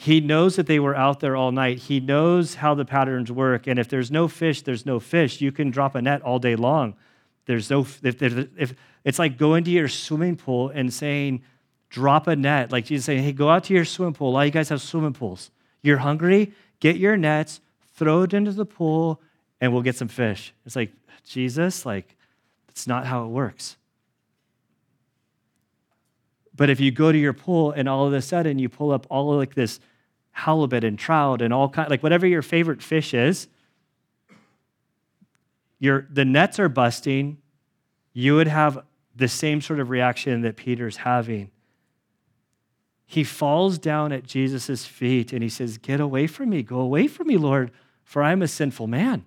He 0.00 0.20
knows 0.20 0.54
that 0.54 0.68
they 0.68 0.78
were 0.78 0.94
out 0.94 1.18
there 1.18 1.34
all 1.34 1.50
night. 1.50 1.78
He 1.78 1.98
knows 1.98 2.54
how 2.54 2.72
the 2.72 2.84
patterns 2.84 3.32
work. 3.32 3.66
And 3.66 3.80
if 3.80 3.88
there's 3.88 4.12
no 4.12 4.28
fish, 4.28 4.62
there's 4.62 4.86
no 4.86 5.00
fish. 5.00 5.40
You 5.40 5.50
can 5.50 5.72
drop 5.72 5.96
a 5.96 6.00
net 6.00 6.22
all 6.22 6.38
day 6.38 6.54
long. 6.54 6.94
There's 7.46 7.68
no, 7.68 7.80
if, 7.80 8.04
if, 8.04 8.22
if 8.56 8.74
it's 9.04 9.18
like 9.18 9.36
going 9.36 9.64
to 9.64 9.72
your 9.72 9.88
swimming 9.88 10.36
pool 10.36 10.68
and 10.68 10.94
saying, 10.94 11.42
drop 11.90 12.28
a 12.28 12.36
net. 12.36 12.70
Like 12.70 12.84
Jesus 12.84 13.06
saying, 13.06 13.24
hey, 13.24 13.32
go 13.32 13.50
out 13.50 13.64
to 13.64 13.74
your 13.74 13.84
swimming 13.84 14.14
pool. 14.14 14.30
A 14.30 14.30
lot 14.30 14.40
of 14.42 14.46
you 14.46 14.52
guys 14.52 14.68
have 14.68 14.80
swimming 14.80 15.14
pools. 15.14 15.50
You're 15.82 15.98
hungry, 15.98 16.52
get 16.78 16.94
your 16.96 17.16
nets, 17.16 17.60
throw 17.96 18.22
it 18.22 18.32
into 18.32 18.52
the 18.52 18.64
pool, 18.64 19.20
and 19.60 19.72
we'll 19.72 19.82
get 19.82 19.96
some 19.96 20.06
fish. 20.06 20.54
It's 20.64 20.76
like, 20.76 20.92
Jesus, 21.24 21.84
like, 21.84 22.14
that's 22.68 22.86
not 22.86 23.04
how 23.04 23.24
it 23.24 23.30
works. 23.30 23.76
But 26.58 26.68
if 26.68 26.78
you 26.78 26.90
go 26.90 27.10
to 27.10 27.16
your 27.16 27.32
pool 27.32 27.70
and 27.72 27.88
all 27.88 28.06
of 28.06 28.12
a 28.12 28.20
sudden 28.20 28.58
you 28.58 28.68
pull 28.68 28.92
up 28.92 29.06
all 29.08 29.32
of 29.32 29.38
like 29.38 29.54
this 29.54 29.80
halibut 30.32 30.84
and 30.84 30.98
trout 30.98 31.40
and 31.40 31.54
all 31.54 31.70
kind 31.70 31.88
like 31.88 32.02
whatever 32.02 32.26
your 32.26 32.42
favorite 32.42 32.82
fish 32.82 33.14
is, 33.14 33.48
your 35.78 36.06
the 36.10 36.26
nets 36.26 36.58
are 36.58 36.68
busting, 36.68 37.38
you 38.12 38.34
would 38.34 38.48
have 38.48 38.84
the 39.16 39.28
same 39.28 39.62
sort 39.62 39.80
of 39.80 39.88
reaction 39.88 40.42
that 40.42 40.56
Peter's 40.56 40.98
having 40.98 41.50
he 43.10 43.24
falls 43.24 43.78
down 43.78 44.12
at 44.12 44.24
Jesus' 44.24 44.84
feet 44.84 45.32
and 45.32 45.42
he 45.42 45.48
says, 45.48 45.78
Get 45.78 45.98
away 45.98 46.26
from 46.26 46.50
me, 46.50 46.62
go 46.62 46.78
away 46.78 47.06
from 47.06 47.28
me, 47.28 47.38
Lord, 47.38 47.70
for 48.04 48.22
I'm 48.22 48.42
a 48.42 48.48
sinful 48.48 48.86
man. 48.86 49.24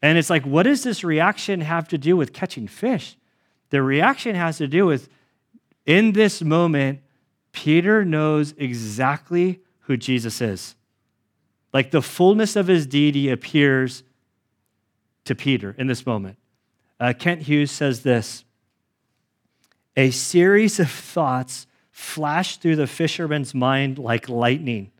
And 0.00 0.16
it's 0.16 0.30
like, 0.30 0.46
what 0.46 0.62
does 0.62 0.84
this 0.84 1.02
reaction 1.02 1.62
have 1.62 1.88
to 1.88 1.98
do 1.98 2.16
with 2.16 2.32
catching 2.32 2.68
fish? 2.68 3.16
The 3.70 3.82
reaction 3.82 4.36
has 4.36 4.58
to 4.58 4.68
do 4.68 4.86
with, 4.86 5.08
in 5.86 6.12
this 6.12 6.42
moment, 6.42 7.00
Peter 7.52 8.04
knows 8.04 8.54
exactly 8.56 9.60
who 9.80 9.96
Jesus 9.96 10.40
is. 10.40 10.74
Like 11.72 11.90
the 11.90 12.02
fullness 12.02 12.56
of 12.56 12.66
his 12.66 12.86
deity 12.86 13.28
appears 13.30 14.02
to 15.24 15.34
Peter 15.34 15.74
in 15.78 15.86
this 15.86 16.06
moment. 16.06 16.36
Uh, 16.98 17.12
Kent 17.18 17.42
Hughes 17.42 17.70
says 17.70 18.02
this 18.02 18.44
A 19.96 20.10
series 20.10 20.78
of 20.80 20.90
thoughts 20.90 21.66
flashed 21.90 22.60
through 22.60 22.76
the 22.76 22.86
fisherman's 22.86 23.54
mind 23.54 23.98
like 23.98 24.28
lightning. 24.28 24.90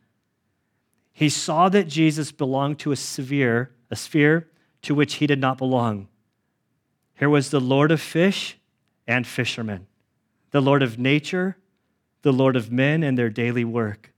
He 1.13 1.29
saw 1.29 1.69
that 1.69 1.89
Jesus 1.89 2.33
belonged 2.33 2.79
to 2.81 2.93
a 2.93 2.97
sphere, 2.97 3.73
a 3.91 3.97
sphere 3.97 4.49
to 4.83 4.95
which 4.95 5.15
he 5.15 5.27
did 5.27 5.41
not 5.41 5.59
belong. 5.59 6.09
Here 7.19 7.29
was 7.29 7.51
the 7.51 7.61
Lord 7.61 7.91
of 7.91 8.01
fish 8.01 8.57
and 9.07 9.27
fishermen, 9.27 9.87
the 10.51 10.61
Lord 10.61 10.83
of 10.83 10.99
nature, 10.99 11.57
the 12.23 12.33
Lord 12.33 12.57
of 12.57 12.71
men 12.71 13.03
and 13.03 13.17
their 13.17 13.31
daily 13.31 13.65
work. 13.65 14.13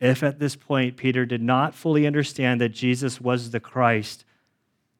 If 0.00 0.22
at 0.22 0.38
this 0.38 0.56
point 0.56 0.96
Peter 0.96 1.24
did 1.24 1.42
not 1.42 1.74
fully 1.74 2.06
understand 2.06 2.60
that 2.60 2.70
Jesus 2.70 3.20
was 3.20 3.50
the 3.50 3.60
Christ, 3.60 4.24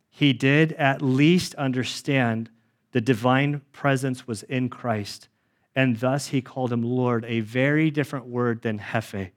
he 0.09 0.33
did 0.33 0.73
at 0.75 1.03
least 1.03 1.55
understand 1.57 2.51
the 2.93 3.01
divine 3.01 3.63
presence 3.73 4.27
was 4.27 4.45
in 4.45 4.69
Christ 4.69 5.29
and 5.75 5.99
thus 5.99 6.29
he 6.29 6.41
called 6.41 6.73
him 6.73 6.83
Lord, 6.83 7.25
a 7.25 7.41
very 7.41 7.91
different 7.91 8.27
word 8.27 8.63
than 8.63 8.81
Jefe. 8.93 9.33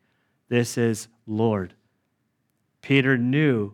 This 0.49 0.77
is 0.77 1.07
Lord. 1.25 1.73
Peter 2.81 3.17
knew 3.17 3.73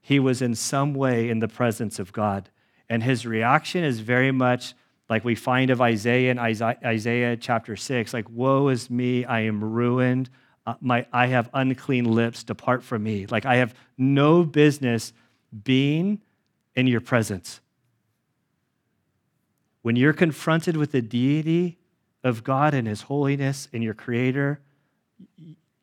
he 0.00 0.20
was 0.20 0.42
in 0.42 0.54
some 0.54 0.94
way 0.94 1.28
in 1.28 1.40
the 1.40 1.48
presence 1.48 1.98
of 1.98 2.12
God, 2.12 2.50
and 2.88 3.02
his 3.02 3.26
reaction 3.26 3.82
is 3.82 4.00
very 4.00 4.30
much 4.30 4.74
like 5.08 5.24
we 5.24 5.34
find 5.34 5.70
of 5.70 5.80
Isaiah 5.80 6.30
in 6.30 6.38
Isaiah, 6.38 7.36
chapter 7.36 7.76
6 7.76 8.12
like, 8.12 8.28
Woe 8.30 8.68
is 8.68 8.90
me, 8.90 9.24
I 9.24 9.40
am 9.40 9.62
ruined. 9.62 10.30
Uh, 10.66 10.74
my, 10.80 11.06
I 11.12 11.28
have 11.28 11.48
unclean 11.54 12.06
lips, 12.06 12.42
depart 12.42 12.82
from 12.82 13.04
me. 13.04 13.26
Like, 13.26 13.46
I 13.46 13.56
have 13.56 13.74
no 13.96 14.42
business 14.42 15.12
being 15.62 16.20
in 16.74 16.88
your 16.88 17.00
presence. 17.00 17.60
When 19.82 19.94
you're 19.94 20.12
confronted 20.12 20.76
with 20.76 20.90
the 20.90 21.02
deity 21.02 21.78
of 22.24 22.42
God 22.42 22.74
and 22.74 22.88
His 22.88 23.02
holiness 23.02 23.68
and 23.72 23.84
your 23.84 23.94
Creator, 23.94 24.60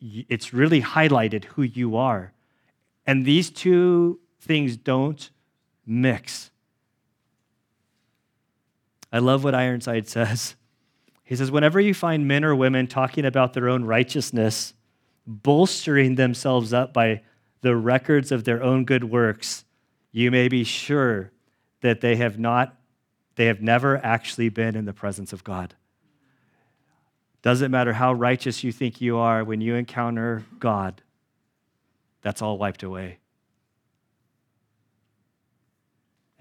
it's 0.01 0.53
really 0.53 0.81
highlighted 0.81 1.45
who 1.45 1.62
you 1.62 1.95
are. 1.95 2.33
And 3.05 3.25
these 3.25 3.49
two 3.49 4.19
things 4.41 4.75
don't 4.75 5.29
mix. 5.86 6.51
I 9.13 9.19
love 9.19 9.43
what 9.43 9.54
Ironside 9.54 10.08
says. 10.08 10.56
He 11.23 11.36
says, 11.36 11.52
Whenever 11.52 11.80
you 11.80 11.93
find 11.93 12.28
men 12.28 12.43
or 12.43 12.56
women 12.56 12.88
talking 12.88 13.26
about 13.26 13.54
their 13.54 13.69
own 13.69 13.86
righteousness, 13.86 14.73
bolstering 15.26 16.15
themselves 16.15 16.73
up 16.73 16.93
by 16.93 17.21
the 17.62 17.76
records 17.76 18.32
of 18.32 18.43
their 18.43 18.62
own 18.62 18.86
good 18.86 19.06
works, 19.06 19.63
you 20.12 20.32
may 20.32 20.47
be 20.47 20.63
sure 20.63 21.32
that 21.82 22.02
they 22.02 22.15
have 22.15 22.39
not, 22.39 22.76
they 23.36 23.45
have 23.45 23.62
never 23.62 24.04
actually 24.04 24.49
been 24.49 24.76
in 24.76 24.86
the 24.86 24.93
presence 24.93 25.32
of 25.32 25.43
God. 25.43 25.76
Doesn't 27.43 27.71
matter 27.71 27.93
how 27.93 28.13
righteous 28.13 28.63
you 28.63 28.71
think 28.71 28.99
you 28.99 29.17
are, 29.17 29.43
when 29.43 29.62
you 29.62 29.76
encounter 29.76 30.43
God, 30.60 31.02
that's 32.21 32.41
all 32.41 32.58
wiped 32.58 32.84
away. 32.84 33.19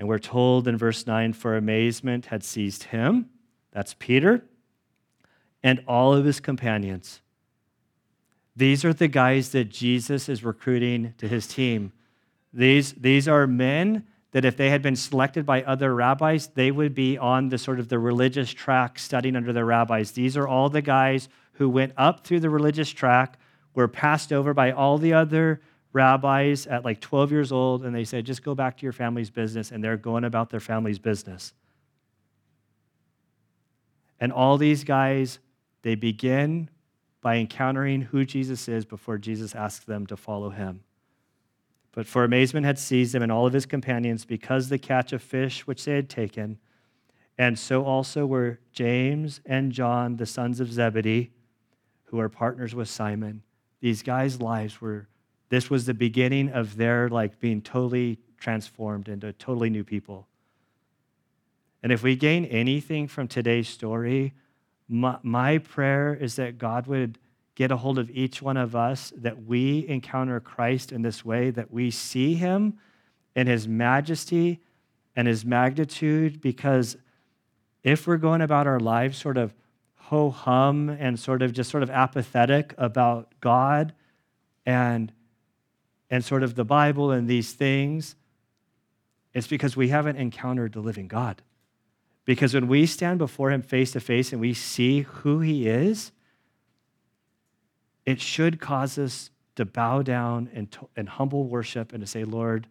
And 0.03 0.09
we're 0.09 0.19
told 0.19 0.67
in 0.67 0.77
verse 0.77 1.07
9, 1.07 1.33
for 1.33 1.57
amazement 1.57 2.27
had 2.27 2.43
seized 2.43 2.83
him, 2.83 3.27
that's 3.71 3.95
Peter, 4.01 4.43
and 5.63 5.81
all 5.87 6.13
of 6.13 6.25
his 6.25 6.41
companions. 6.41 7.21
These 8.57 8.85
are 8.85 8.93
the 8.93 9.07
guys 9.07 9.51
that 9.51 9.67
Jesus 9.67 10.29
is 10.29 10.43
recruiting 10.43 11.15
to 11.19 11.29
his 11.29 11.47
team. 11.47 11.93
These, 12.53 12.95
these 12.95 13.29
are 13.29 13.47
men 13.47 14.05
that 14.33 14.45
if 14.45 14.57
they 14.57 14.71
had 14.71 14.83
been 14.83 14.97
selected 14.97 15.47
by 15.47 15.63
other 15.63 15.95
rabbis, 15.95 16.49
they 16.49 16.73
would 16.73 16.97
be 16.97 17.17
on 17.17 17.51
the 17.51 17.57
sort 17.57 17.79
of 17.79 17.87
the 17.89 18.01
religious 18.01 18.51
track 18.51 18.99
studying 18.99 19.37
under 19.37 19.53
the 19.53 19.65
rabbis. 19.65 20.11
These 20.11 20.37
are 20.37 20.49
all 20.49 20.69
the 20.69 20.83
guys 20.83 21.29
who 21.53 21.69
went 21.69 21.93
up 21.97 22.27
through 22.27 22.41
the 22.41 22.51
religious 22.51 22.91
track, 22.91 23.39
were 23.73 23.87
passed 23.87 24.33
over 24.33 24.53
by 24.53 24.73
all 24.73 24.99
the 24.99 25.13
other 25.13 25.61
rabbis 25.93 26.67
at 26.67 26.85
like 26.85 27.01
12 27.01 27.33
years 27.33 27.53
old, 27.53 27.85
and 27.85 27.95
they 27.95 28.05
said, 28.05 28.25
just 28.25 28.43
go 28.43 28.55
back 28.55 28.77
to 28.79 28.83
your 28.83 28.93
family's 28.93 29.31
business, 29.31 29.71
and 29.71 29.83
they're 29.83 29.97
going 29.97 30.25
about 30.25 30.51
their 30.51 30.61
family's 30.61 30.99
business. 30.99 31.53
And 34.21 34.33
all 34.33 34.57
these 34.57 34.85
guys, 34.85 35.39
they 35.83 35.95
begin 35.95 36.71
by 37.21 37.37
encountering 37.37 38.03
who 38.03 38.25
Jesus 38.25 38.69
is 38.69 38.85
before 38.85 39.19
Jesus 39.19 39.55
asks 39.55 39.85
them 39.85 40.07
to 40.07 40.17
follow 40.17 40.51
him. 40.51 40.83
But 41.93 42.07
for 42.07 42.25
amazement 42.25 42.65
had 42.65 42.79
seized 42.79 43.15
him 43.15 43.23
and 43.23 43.31
all 43.31 43.47
of 43.47 43.53
his 43.53 43.67
companions 43.67 44.25
because 44.25 44.69
the 44.69 44.79
catch 44.79 45.13
of 45.13 45.23
fish 45.23 45.67
which 45.67 45.85
they 45.85 45.95
had 45.95 46.09
taken. 46.09 46.59
And 47.39 47.59
so 47.59 47.85
also 47.85 48.25
were 48.27 48.61
James 48.73 49.41
and 49.45 49.73
John, 49.73 50.17
the 50.17 50.27
sons 50.27 50.59
of 50.59 50.73
Zebedee, 50.73 51.31
who 52.05 52.19
are 52.19 52.29
partners 52.29 52.75
with 52.75 52.89
Simon. 52.89 53.43
These 53.81 54.03
guys' 54.03 54.41
lives 54.41 54.81
were, 54.81 55.09
this 55.53 55.69
was 55.69 55.85
the 55.85 55.93
beginning 55.93 56.49
of 56.49 56.79
their 56.79 57.11
like 57.11 57.39
being 57.39 57.61
totally 57.61 58.19
transformed 58.39 59.07
into 59.07 59.35
totally 59.35 59.69
new 59.69 59.85
people. 59.85 60.27
And 61.83 61.93
if 61.93 62.03
we 62.03 62.17
gain 62.17 62.47
anything 62.47 63.07
from 63.07 63.29
today's 63.29 63.69
story, 63.69 64.33
my, 64.89 65.19
my 65.23 65.59
prayer 65.59 66.15
is 66.15 66.37
that 66.37 66.57
God 66.57 66.87
would 66.87 67.19
get 67.55 67.71
a 67.71 67.77
hold 67.77 67.99
of 67.99 68.09
each 68.09 68.41
one 68.41 68.57
of 68.57 68.75
us, 68.75 69.13
that 69.15 69.45
we 69.45 69.87
encounter 69.89 70.41
Christ 70.41 70.91
in 70.91 71.03
this 71.03 71.23
way, 71.23 71.51
that 71.51 71.71
we 71.71 71.91
see 71.91 72.33
him 72.33 72.79
in 73.37 73.47
his 73.47 73.69
majesty 73.69 74.63
and 75.15 75.29
his 75.29 75.45
magnitude, 75.45 76.41
because 76.41 76.97
if 77.83 78.07
we're 78.07 78.17
going 78.17 78.41
about 78.41 78.67
our 78.67 78.81
lives 78.81 79.19
sort 79.19 79.37
of 79.37 79.53
ho 79.97 80.31
hum 80.31 80.89
and 80.89 81.21
sort 81.21 81.43
of 81.43 81.53
just 81.53 81.69
sort 81.69 81.83
of 81.83 81.91
apathetic 81.91 82.75
about 82.79 83.35
God 83.43 83.93
and, 84.65 85.13
and 86.13 86.23
sort 86.23 86.43
of 86.43 86.57
the 86.57 86.65
Bible 86.65 87.11
and 87.11 87.27
these 87.27 87.55
things, 87.55 88.17
it's 89.33 89.47
because 89.47 89.79
we 89.79 89.89
haven't 89.89 90.17
encountered 90.17 90.75
the 90.75 90.81
living 90.81 91.09
God. 91.09 91.41
Because 92.27 92.53
when 92.53 92.69
we 92.69 92.85
stand 92.85 93.19
before 93.19 93.51
him 93.51 93.63
face 93.63 93.93
to 93.93 94.01
face 94.01 94.31
and 94.31 94.41
we 94.41 94.53
see 94.53 95.01
who 95.01 95.41
he 95.41 95.67
is, 95.67 96.13
it 98.05 98.21
should 98.21 98.61
cause 98.61 98.99
us 98.99 99.31
to 99.57 99.65
bow 99.65 100.03
down 100.03 100.51
and, 100.53 100.71
to, 100.73 100.87
and 100.97 101.09
humble 101.09 101.45
worship 101.45 101.95
and 101.95 102.03
to 102.03 102.07
say, 102.07 102.25
Lord, 102.25 102.67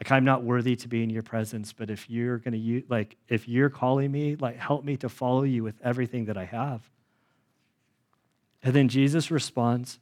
like 0.00 0.12
I'm 0.12 0.24
not 0.24 0.44
worthy 0.44 0.76
to 0.76 0.86
be 0.88 1.02
in 1.02 1.10
your 1.10 1.24
presence, 1.24 1.72
but 1.72 1.90
if 1.90 2.08
you're 2.08 2.38
going 2.38 2.54
to 2.54 2.82
like 2.88 3.16
if 3.28 3.48
you're 3.48 3.70
calling 3.70 4.12
me, 4.12 4.36
like 4.36 4.58
help 4.58 4.84
me 4.84 4.96
to 4.98 5.08
follow 5.08 5.42
you 5.42 5.64
with 5.64 5.74
everything 5.82 6.26
that 6.26 6.36
I 6.36 6.44
have. 6.44 6.88
And 8.62 8.74
then 8.74 8.88
Jesus 8.88 9.30
responds, 9.32 9.98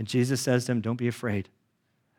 and 0.00 0.08
Jesus 0.08 0.40
says 0.40 0.64
to 0.64 0.72
him, 0.72 0.80
Don't 0.80 0.96
be 0.96 1.08
afraid. 1.08 1.50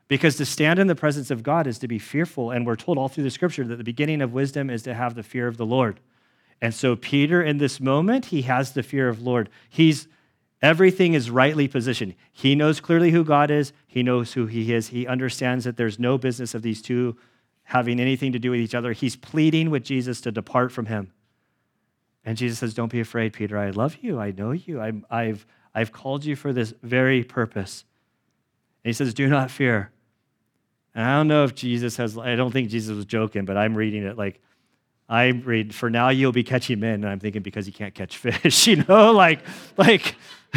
Because 0.07 0.35
to 0.35 0.45
stand 0.45 0.77
in 0.77 0.85
the 0.85 0.93
presence 0.93 1.31
of 1.31 1.41
God 1.41 1.65
is 1.65 1.79
to 1.79 1.87
be 1.87 1.97
fearful. 1.97 2.51
And 2.51 2.63
we're 2.63 2.75
told 2.75 2.99
all 2.99 3.07
through 3.07 3.23
the 3.23 3.31
scripture 3.31 3.63
that 3.63 3.77
the 3.77 3.83
beginning 3.83 4.21
of 4.21 4.33
wisdom 4.33 4.69
is 4.69 4.83
to 4.83 4.93
have 4.93 5.15
the 5.15 5.23
fear 5.23 5.47
of 5.47 5.57
the 5.57 5.65
Lord. 5.65 5.99
And 6.61 6.75
so, 6.75 6.95
Peter, 6.95 7.41
in 7.41 7.57
this 7.57 7.79
moment, 7.79 8.25
he 8.25 8.43
has 8.43 8.73
the 8.73 8.83
fear 8.83 9.09
of 9.09 9.23
Lord. 9.23 9.49
He's 9.67 10.07
Everything 10.61 11.15
is 11.15 11.31
rightly 11.31 11.67
positioned. 11.67 12.13
He 12.31 12.53
knows 12.53 12.79
clearly 12.79 13.09
who 13.09 13.23
God 13.23 13.49
is, 13.49 13.73
he 13.87 14.03
knows 14.03 14.33
who 14.33 14.45
he 14.45 14.71
is. 14.71 14.89
He 14.89 15.07
understands 15.07 15.65
that 15.65 15.75
there's 15.75 15.97
no 15.97 16.19
business 16.19 16.53
of 16.53 16.61
these 16.61 16.83
two 16.83 17.17
having 17.63 17.99
anything 17.99 18.31
to 18.33 18.37
do 18.37 18.51
with 18.51 18.59
each 18.59 18.75
other. 18.75 18.93
He's 18.93 19.15
pleading 19.15 19.71
with 19.71 19.83
Jesus 19.83 20.21
to 20.21 20.31
depart 20.31 20.71
from 20.71 20.85
him. 20.85 21.13
And 22.23 22.37
Jesus 22.37 22.59
says, 22.59 22.75
Don't 22.75 22.91
be 22.91 22.99
afraid, 22.99 23.33
Peter. 23.33 23.57
I 23.57 23.71
love 23.71 23.97
you. 24.01 24.19
I 24.19 24.29
know 24.29 24.51
you. 24.51 24.79
i 25.09 25.23
have 25.23 25.47
I've 25.73 25.91
called 25.91 26.25
you 26.25 26.35
for 26.35 26.53
this 26.53 26.73
very 26.83 27.23
purpose. 27.23 27.85
And 28.83 28.89
he 28.89 28.93
says, 28.93 29.13
Do 29.13 29.27
not 29.27 29.51
fear. 29.51 29.91
And 30.93 31.05
I 31.05 31.15
don't 31.15 31.27
know 31.27 31.43
if 31.43 31.55
Jesus 31.55 31.97
has, 31.97 32.17
I 32.17 32.35
don't 32.35 32.51
think 32.51 32.69
Jesus 32.69 32.95
was 32.95 33.05
joking, 33.05 33.45
but 33.45 33.57
I'm 33.57 33.75
reading 33.75 34.03
it 34.03 34.17
like, 34.17 34.41
I 35.07 35.27
read, 35.27 35.75
for 35.75 35.89
now 35.89 36.09
you'll 36.09 36.31
be 36.31 36.43
catching 36.43 36.79
men. 36.79 36.95
And 36.95 37.07
I'm 37.07 37.19
thinking, 37.19 37.41
because 37.41 37.67
you 37.67 37.73
can't 37.73 37.93
catch 37.93 38.17
fish, 38.19 38.67
you 38.67 38.83
know, 38.87 39.11
like, 39.11 39.39
like, 39.77 40.15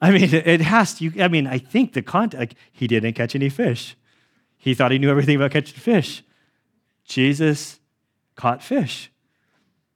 I 0.00 0.10
mean, 0.10 0.34
it 0.34 0.60
has 0.60 0.94
to, 0.94 1.22
I 1.22 1.28
mean, 1.28 1.46
I 1.46 1.58
think 1.58 1.92
the 1.92 2.02
context, 2.02 2.38
like, 2.40 2.54
he 2.72 2.88
didn't 2.88 3.12
catch 3.12 3.36
any 3.36 3.48
fish. 3.48 3.96
He 4.56 4.74
thought 4.74 4.90
he 4.90 4.98
knew 4.98 5.10
everything 5.10 5.36
about 5.36 5.52
catching 5.52 5.78
fish. 5.78 6.24
Jesus 7.04 7.78
caught 8.34 8.62
fish. 8.62 9.11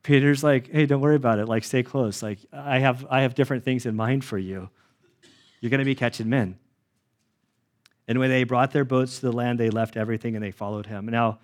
Peter's 0.07 0.45
like, 0.45 0.71
hey, 0.71 0.87
don't 0.87 1.01
worry 1.01 1.17
about 1.17 1.41
it. 1.41 1.49
Like, 1.49 1.65
stay 1.65 1.83
close. 1.83 2.23
Like, 2.23 2.39
I 2.53 2.79
have, 2.79 3.05
I 3.11 3.23
have 3.23 3.35
different 3.35 3.65
things 3.65 3.87
in 3.87 3.97
mind 3.97 4.25
for 4.25 4.39
you. 4.39 4.71
You're 5.61 5.71
going 5.71 5.81
to 5.81 5.85
be 5.85 5.97
catching 5.97 6.29
men. 6.29 6.61
And 8.07 8.21
when 8.21 8.31
they 8.31 8.45
brought 8.45 8.71
their 8.71 8.85
boats 8.85 9.17
to 9.17 9.23
the 9.27 9.33
land, 9.33 9.59
they 9.59 9.69
left 9.69 9.97
everything 9.97 10.37
and 10.37 10.45
they 10.45 10.53
followed 10.53 10.87
him. 10.87 11.07
Now, 11.07 11.41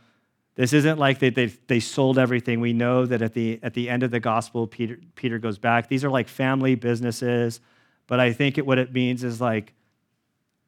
this 0.54 0.72
isn't 0.72 0.96
like 0.96 1.18
they, 1.18 1.30
they, 1.30 1.46
they 1.46 1.80
sold 1.80 2.18
everything. 2.18 2.60
We 2.60 2.72
know 2.72 3.04
that 3.04 3.20
at 3.20 3.34
the, 3.34 3.58
at 3.64 3.74
the 3.74 3.90
end 3.90 4.04
of 4.04 4.12
the 4.12 4.20
gospel, 4.20 4.68
Peter, 4.68 4.96
Peter 5.16 5.40
goes 5.40 5.58
back. 5.58 5.88
These 5.88 6.04
are 6.04 6.10
like 6.10 6.28
family 6.28 6.76
businesses, 6.76 7.60
but 8.06 8.20
I 8.20 8.32
think 8.32 8.58
it, 8.58 8.66
what 8.66 8.78
it 8.78 8.92
means 8.92 9.24
is 9.24 9.40
like 9.40 9.72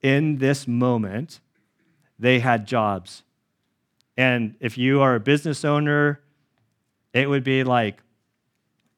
in 0.02 0.38
this 0.38 0.66
moment, 0.66 1.38
they 2.18 2.40
had 2.40 2.66
jobs. 2.66 3.22
And 4.16 4.57
if 4.59 4.76
you 4.76 5.00
are 5.00 5.14
a 5.14 5.20
business 5.20 5.64
owner, 5.64 6.23
it 7.14 7.29
would 7.29 7.44
be 7.44 7.64
like 7.64 8.03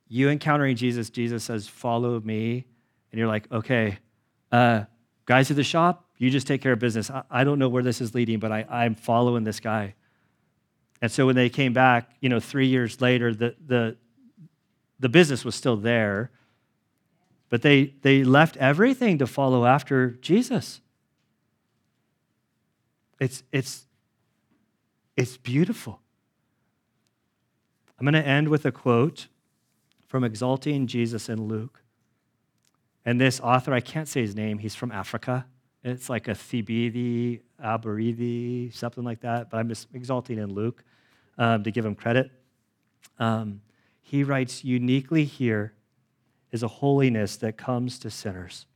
you 0.08 0.30
encountering 0.30 0.74
Jesus, 0.74 1.10
Jesus 1.10 1.44
says, 1.44 1.68
Follow 1.68 2.18
me. 2.20 2.66
And 3.12 3.18
you're 3.18 3.28
like, 3.28 3.50
Okay, 3.52 3.98
uh, 4.50 4.84
guys 5.26 5.50
at 5.50 5.56
the 5.56 5.64
shop, 5.64 6.04
you 6.18 6.30
just 6.30 6.46
take 6.46 6.62
care 6.62 6.72
of 6.72 6.78
business. 6.78 7.10
I, 7.10 7.22
I 7.30 7.44
don't 7.44 7.58
know 7.58 7.68
where 7.68 7.82
this 7.82 8.00
is 8.00 8.14
leading, 8.14 8.38
but 8.38 8.50
I, 8.50 8.64
I'm 8.68 8.94
following 8.94 9.44
this 9.44 9.60
guy. 9.60 9.94
And 11.02 11.12
so 11.12 11.26
when 11.26 11.36
they 11.36 11.50
came 11.50 11.72
back, 11.72 12.10
you 12.20 12.28
know, 12.28 12.40
three 12.40 12.66
years 12.66 13.00
later, 13.00 13.34
the, 13.34 13.54
the, 13.64 13.96
the 14.98 15.08
business 15.10 15.44
was 15.44 15.54
still 15.54 15.76
there, 15.76 16.30
but 17.50 17.62
they, 17.62 17.94
they 18.00 18.24
left 18.24 18.56
everything 18.56 19.18
to 19.18 19.26
follow 19.26 19.66
after 19.66 20.12
Jesus. 20.12 20.80
It's, 23.20 23.42
it's, 23.52 23.86
it's 25.16 25.36
beautiful. 25.36 26.00
I'm 27.98 28.04
going 28.04 28.14
to 28.14 28.26
end 28.26 28.48
with 28.48 28.66
a 28.66 28.72
quote 28.72 29.28
from 30.06 30.24
Exalting 30.24 30.86
Jesus 30.86 31.28
in 31.28 31.48
Luke. 31.48 31.82
And 33.04 33.20
this 33.20 33.40
author, 33.40 33.72
I 33.72 33.80
can't 33.80 34.08
say 34.08 34.20
his 34.20 34.34
name, 34.34 34.58
he's 34.58 34.74
from 34.74 34.92
Africa. 34.92 35.46
It's 35.82 36.10
like 36.10 36.28
a 36.28 36.32
Thibidi, 36.32 37.40
Abaridi, 37.62 38.74
something 38.74 39.04
like 39.04 39.20
that, 39.20 39.50
but 39.50 39.58
I'm 39.58 39.68
just 39.68 39.88
exalting 39.94 40.38
in 40.38 40.52
Luke 40.52 40.84
um, 41.38 41.62
to 41.62 41.70
give 41.70 41.84
him 41.84 41.94
credit. 41.94 42.30
Um, 43.18 43.60
he 44.02 44.24
writes, 44.24 44.64
uniquely 44.64 45.24
here 45.24 45.72
is 46.50 46.62
a 46.62 46.68
holiness 46.68 47.36
that 47.36 47.56
comes 47.56 47.98
to 48.00 48.10
sinners. 48.10 48.66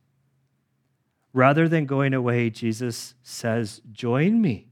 Rather 1.33 1.68
than 1.68 1.85
going 1.85 2.14
away, 2.14 2.50
Jesus 2.50 3.14
says, 3.22 3.80
Join 3.92 4.40
me. 4.40 4.69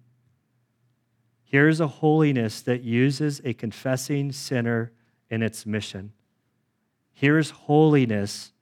Here's 1.51 1.81
a 1.81 1.87
holiness 1.87 2.61
that 2.61 2.83
uses 2.83 3.41
a 3.43 3.55
confessing 3.55 4.33
sinner 4.33 4.93
in 5.31 5.43
its 5.43 5.65
mission. 5.65 6.13
Here's 7.15 7.49
holiness 7.49 8.53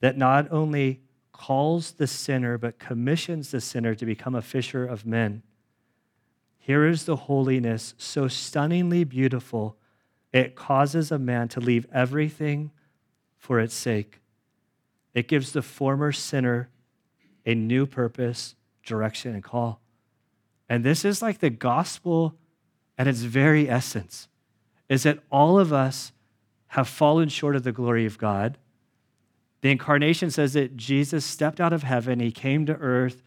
that 0.00 0.16
not 0.16 0.50
only 0.50 1.02
calls 1.30 1.92
the 1.92 2.06
sinner, 2.06 2.56
but 2.56 2.78
commissions 2.78 3.50
the 3.50 3.60
sinner 3.60 3.94
to 3.94 4.06
become 4.06 4.34
a 4.34 4.40
fisher 4.40 4.86
of 4.86 5.04
men. 5.04 5.42
Here 6.56 6.86
is 6.86 7.04
the 7.04 7.16
holiness 7.16 7.92
so 7.98 8.28
stunningly 8.28 9.04
beautiful, 9.04 9.76
it 10.32 10.54
causes 10.54 11.12
a 11.12 11.18
man 11.18 11.48
to 11.48 11.60
leave 11.60 11.86
everything 11.92 12.70
for 13.36 13.60
its 13.60 13.74
sake. 13.74 14.20
It 15.12 15.28
gives 15.28 15.52
the 15.52 15.60
former 15.60 16.12
sinner 16.12 16.70
a 17.44 17.54
new 17.54 17.84
purpose, 17.84 18.54
direction, 18.86 19.34
and 19.34 19.44
call. 19.44 19.82
And 20.70 20.84
this 20.84 21.04
is 21.04 21.20
like 21.20 21.40
the 21.40 21.50
gospel 21.50 22.36
at 22.96 23.08
its 23.08 23.22
very 23.22 23.68
essence 23.68 24.28
is 24.88 25.02
that 25.02 25.18
all 25.30 25.58
of 25.58 25.72
us 25.72 26.12
have 26.68 26.86
fallen 26.86 27.28
short 27.28 27.56
of 27.56 27.64
the 27.64 27.72
glory 27.72 28.06
of 28.06 28.16
God. 28.16 28.56
The 29.62 29.72
incarnation 29.72 30.30
says 30.30 30.52
that 30.52 30.76
Jesus 30.76 31.24
stepped 31.24 31.60
out 31.60 31.72
of 31.72 31.82
heaven, 31.82 32.20
he 32.20 32.30
came 32.30 32.66
to 32.66 32.76
earth, 32.76 33.22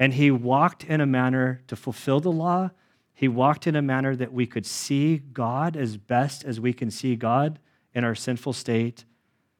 and 0.00 0.14
he 0.14 0.32
walked 0.32 0.82
in 0.82 1.00
a 1.00 1.06
manner 1.06 1.62
to 1.68 1.76
fulfill 1.76 2.18
the 2.18 2.32
law. 2.32 2.70
He 3.14 3.28
walked 3.28 3.68
in 3.68 3.76
a 3.76 3.82
manner 3.82 4.16
that 4.16 4.32
we 4.32 4.46
could 4.46 4.66
see 4.66 5.18
God 5.18 5.76
as 5.76 5.96
best 5.96 6.44
as 6.44 6.58
we 6.58 6.72
can 6.72 6.90
see 6.90 7.14
God 7.14 7.60
in 7.94 8.02
our 8.02 8.16
sinful 8.16 8.52
state. 8.52 9.04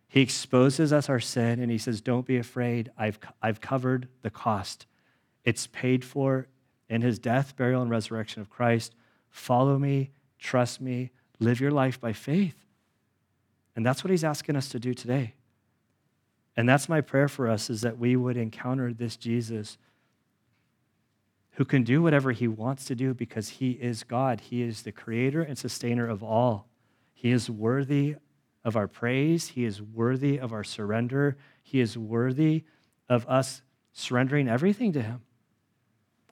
He 0.09 0.21
exposes 0.21 0.93
us 0.93 1.09
our 1.09 1.21
sin 1.21 1.61
and 1.61 1.71
he 1.71 1.79
says, 1.79 2.01
Don't 2.01 2.27
be 2.27 2.39
afraid. 2.39 2.91
I've, 2.99 3.21
I've 3.41 3.61
covered 3.61 4.09
the 4.23 4.31
cost. 4.31 4.87
It's 5.45 5.69
paid 5.69 6.05
for 6.05 6.49
in 6.89 7.03
his 7.03 7.19
death, 7.19 7.57
burial, 7.57 7.83
and 7.83 7.91
resurrection 7.91 8.41
of 8.41 8.51
Christ. 8.51 8.95
Follow 9.31 9.79
me, 9.79 10.11
trust 10.39 10.81
me, 10.81 11.11
live 11.39 11.61
your 11.61 11.71
life 11.71 12.01
by 12.01 12.13
faith. 12.13 12.57
And 13.77 13.85
that's 13.85 14.03
what 14.03 14.11
he's 14.11 14.25
asking 14.25 14.57
us 14.57 14.69
to 14.71 14.81
do 14.81 14.95
today. 14.95 15.35
And 16.57 16.69
that's 16.69 16.89
my 16.89 17.01
prayer 17.01 17.29
for 17.29 17.49
us 17.49 17.71
is 17.71 17.83
that 17.83 17.99
we 17.99 18.17
would 18.17 18.37
encounter 18.37 18.93
this 18.93 19.17
Jesus 19.17 19.79
who 21.53 21.65
can 21.65 21.83
do 21.83 22.03
whatever 22.03 22.33
he 22.33 22.49
wants 22.49 22.85
to 22.87 22.95
do 22.95 23.15
because 23.15 23.49
he 23.49 23.73
is 23.73 24.05
God. 24.05 24.41
He 24.41 24.63
is 24.63 24.83
the 24.83 24.93
creator 24.93 25.43
and 25.43 25.59
sustainer 25.59 26.09
of 26.09 26.23
all. 26.23 26.69
He 27.15 27.31
is 27.31 27.51
worthy 27.51 28.17
of 28.65 28.77
our 28.77 28.87
praise. 28.87 29.49
He 29.49 29.65
is 29.65 29.83
worthy 29.83 30.39
of 30.39 30.53
our 30.53 30.65
surrender. 30.65 31.37
He 31.63 31.81
is 31.81 31.99
worthy 31.99 32.65
of 33.09 33.27
us 33.27 33.63
surrendering 33.93 34.49
everything 34.49 34.93
to 34.93 35.03
him. 35.03 35.23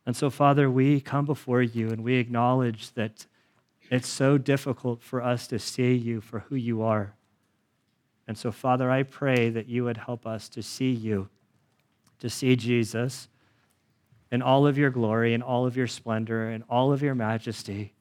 And 0.06 0.16
so, 0.16 0.30
Father, 0.30 0.70
we 0.70 1.00
come 1.00 1.26
before 1.26 1.60
you 1.60 1.90
and 1.90 2.04
we 2.04 2.14
acknowledge 2.14 2.92
that 2.92 3.26
it's 3.90 4.08
so 4.08 4.38
difficult 4.38 5.02
for 5.02 5.20
us 5.20 5.48
to 5.48 5.58
see 5.58 5.94
you 5.94 6.20
for 6.20 6.40
who 6.40 6.54
you 6.54 6.80
are. 6.82 7.14
And 8.28 8.38
so, 8.38 8.52
Father, 8.52 8.90
I 8.90 9.02
pray 9.02 9.50
that 9.50 9.68
you 9.68 9.84
would 9.84 9.96
help 9.96 10.26
us 10.26 10.48
to 10.50 10.62
see 10.62 10.90
you, 10.90 11.28
to 12.20 12.30
see 12.30 12.56
Jesus 12.56 13.28
in 14.30 14.42
all 14.42 14.66
of 14.66 14.78
your 14.78 14.90
glory 14.90 15.34
and 15.34 15.42
all 15.42 15.66
of 15.66 15.76
your 15.76 15.86
splendor 15.86 16.48
and 16.48 16.64
all 16.68 16.92
of 16.92 17.02
your 17.02 17.14
majesty, 17.14 17.92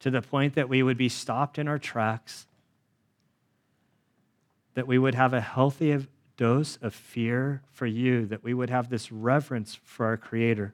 to 0.00 0.10
the 0.10 0.22
point 0.22 0.54
that 0.54 0.68
we 0.68 0.82
would 0.82 0.96
be 0.96 1.10
stopped 1.10 1.58
in 1.58 1.68
our 1.68 1.78
tracks, 1.78 2.46
that 4.74 4.86
we 4.86 4.98
would 4.98 5.14
have 5.14 5.34
a 5.34 5.40
healthy 5.40 5.92
dose 6.40 6.78
of 6.80 6.94
fear 6.94 7.60
for 7.70 7.84
you, 7.84 8.24
that 8.24 8.42
we 8.42 8.54
would 8.54 8.70
have 8.70 8.88
this 8.88 9.12
reverence 9.12 9.78
for 9.84 10.06
our 10.06 10.16
Creator, 10.16 10.72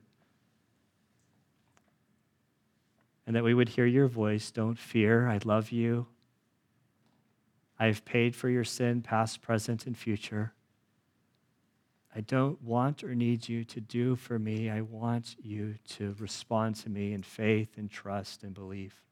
and 3.26 3.35
that 3.35 3.42
we 3.42 3.52
would 3.52 3.70
hear 3.70 3.85
your 3.85 4.07
voice 4.07 4.52
Don't 4.52 4.79
fear, 4.79 5.26
I 5.26 5.40
love 5.44 5.72
you. 5.72 6.07
I 7.81 7.87
have 7.87 8.05
paid 8.05 8.37
for 8.37 8.48
your 8.48 8.62
sin, 8.62 9.02
past, 9.02 9.42
present, 9.42 9.87
and 9.87 9.98
future. 9.98 10.52
I 12.14 12.20
don't 12.20 12.62
want 12.62 13.02
or 13.02 13.16
need 13.16 13.48
you 13.48 13.64
to 13.64 13.81
do 13.81 14.14
for 14.14 14.38
me. 14.38 14.70
I 14.70 14.83
want 14.83 15.35
you 15.42 15.74
to 15.96 16.14
respond 16.20 16.76
to 16.76 16.88
me 16.88 17.12
in 17.12 17.24
faith 17.24 17.70
and 17.76 17.90
trust 17.90 18.44
and 18.44 18.55
belief. 18.55 19.02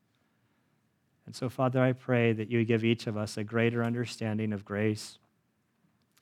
And 1.26 1.34
so, 1.34 1.48
Father, 1.48 1.82
I 1.82 1.94
pray 1.94 2.32
that 2.32 2.48
you 2.48 2.64
give 2.64 2.84
each 2.84 3.08
of 3.08 3.16
us 3.16 3.36
a 3.36 3.42
greater 3.42 3.82
understanding 3.82 4.52
of 4.52 4.64
grace 4.64 5.18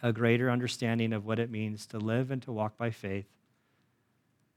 a 0.03 0.13
greater 0.13 0.51
understanding 0.51 1.13
of 1.13 1.25
what 1.25 1.39
it 1.39 1.51
means 1.51 1.87
to 1.87 1.99
live 1.99 2.31
and 2.31 2.43
to 2.43 2.53
walk 2.53 2.77
by 2.77 2.91
faith, 2.91 3.29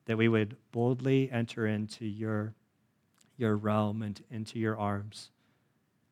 that 0.06 0.18
we 0.18 0.28
would 0.28 0.58
boldly 0.72 1.30
enter 1.32 1.68
into 1.68 2.06
your, 2.06 2.54
your 3.38 3.56
realm 3.56 4.02
and 4.02 4.24
into 4.32 4.60
your 4.60 4.78
arms, 4.78 5.30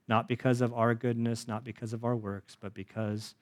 not 0.08 0.28
because 0.28 0.62
of 0.62 0.74
our 0.74 0.94
goodness, 0.94 1.48
not 1.48 1.64
because 1.64 1.94
of 1.94 2.06
our 2.06 2.16
works, 2.16 2.56
but 2.60 2.74
because 2.74 3.36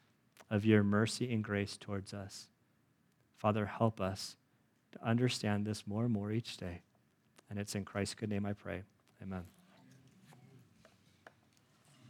of 0.50 0.66
your 0.66 0.84
mercy 0.84 1.32
and 1.34 1.44
grace 1.44 1.78
towards 1.78 2.14
us. 2.14 2.48
Father, 3.38 3.66
help 3.66 4.00
us 4.00 4.36
to 4.92 5.06
understand 5.06 5.66
this 5.66 5.88
more 5.88 6.04
and 6.04 6.14
more 6.14 6.32
each 6.32 6.58
day. 6.58 6.82
And 7.50 7.60
it's 7.60 7.76
in 7.76 7.86
Christ's 7.86 8.16
good 8.16 8.30
name 8.30 8.46
I 8.46 8.54
pray. 8.54 8.84
Amen. 9.22 9.44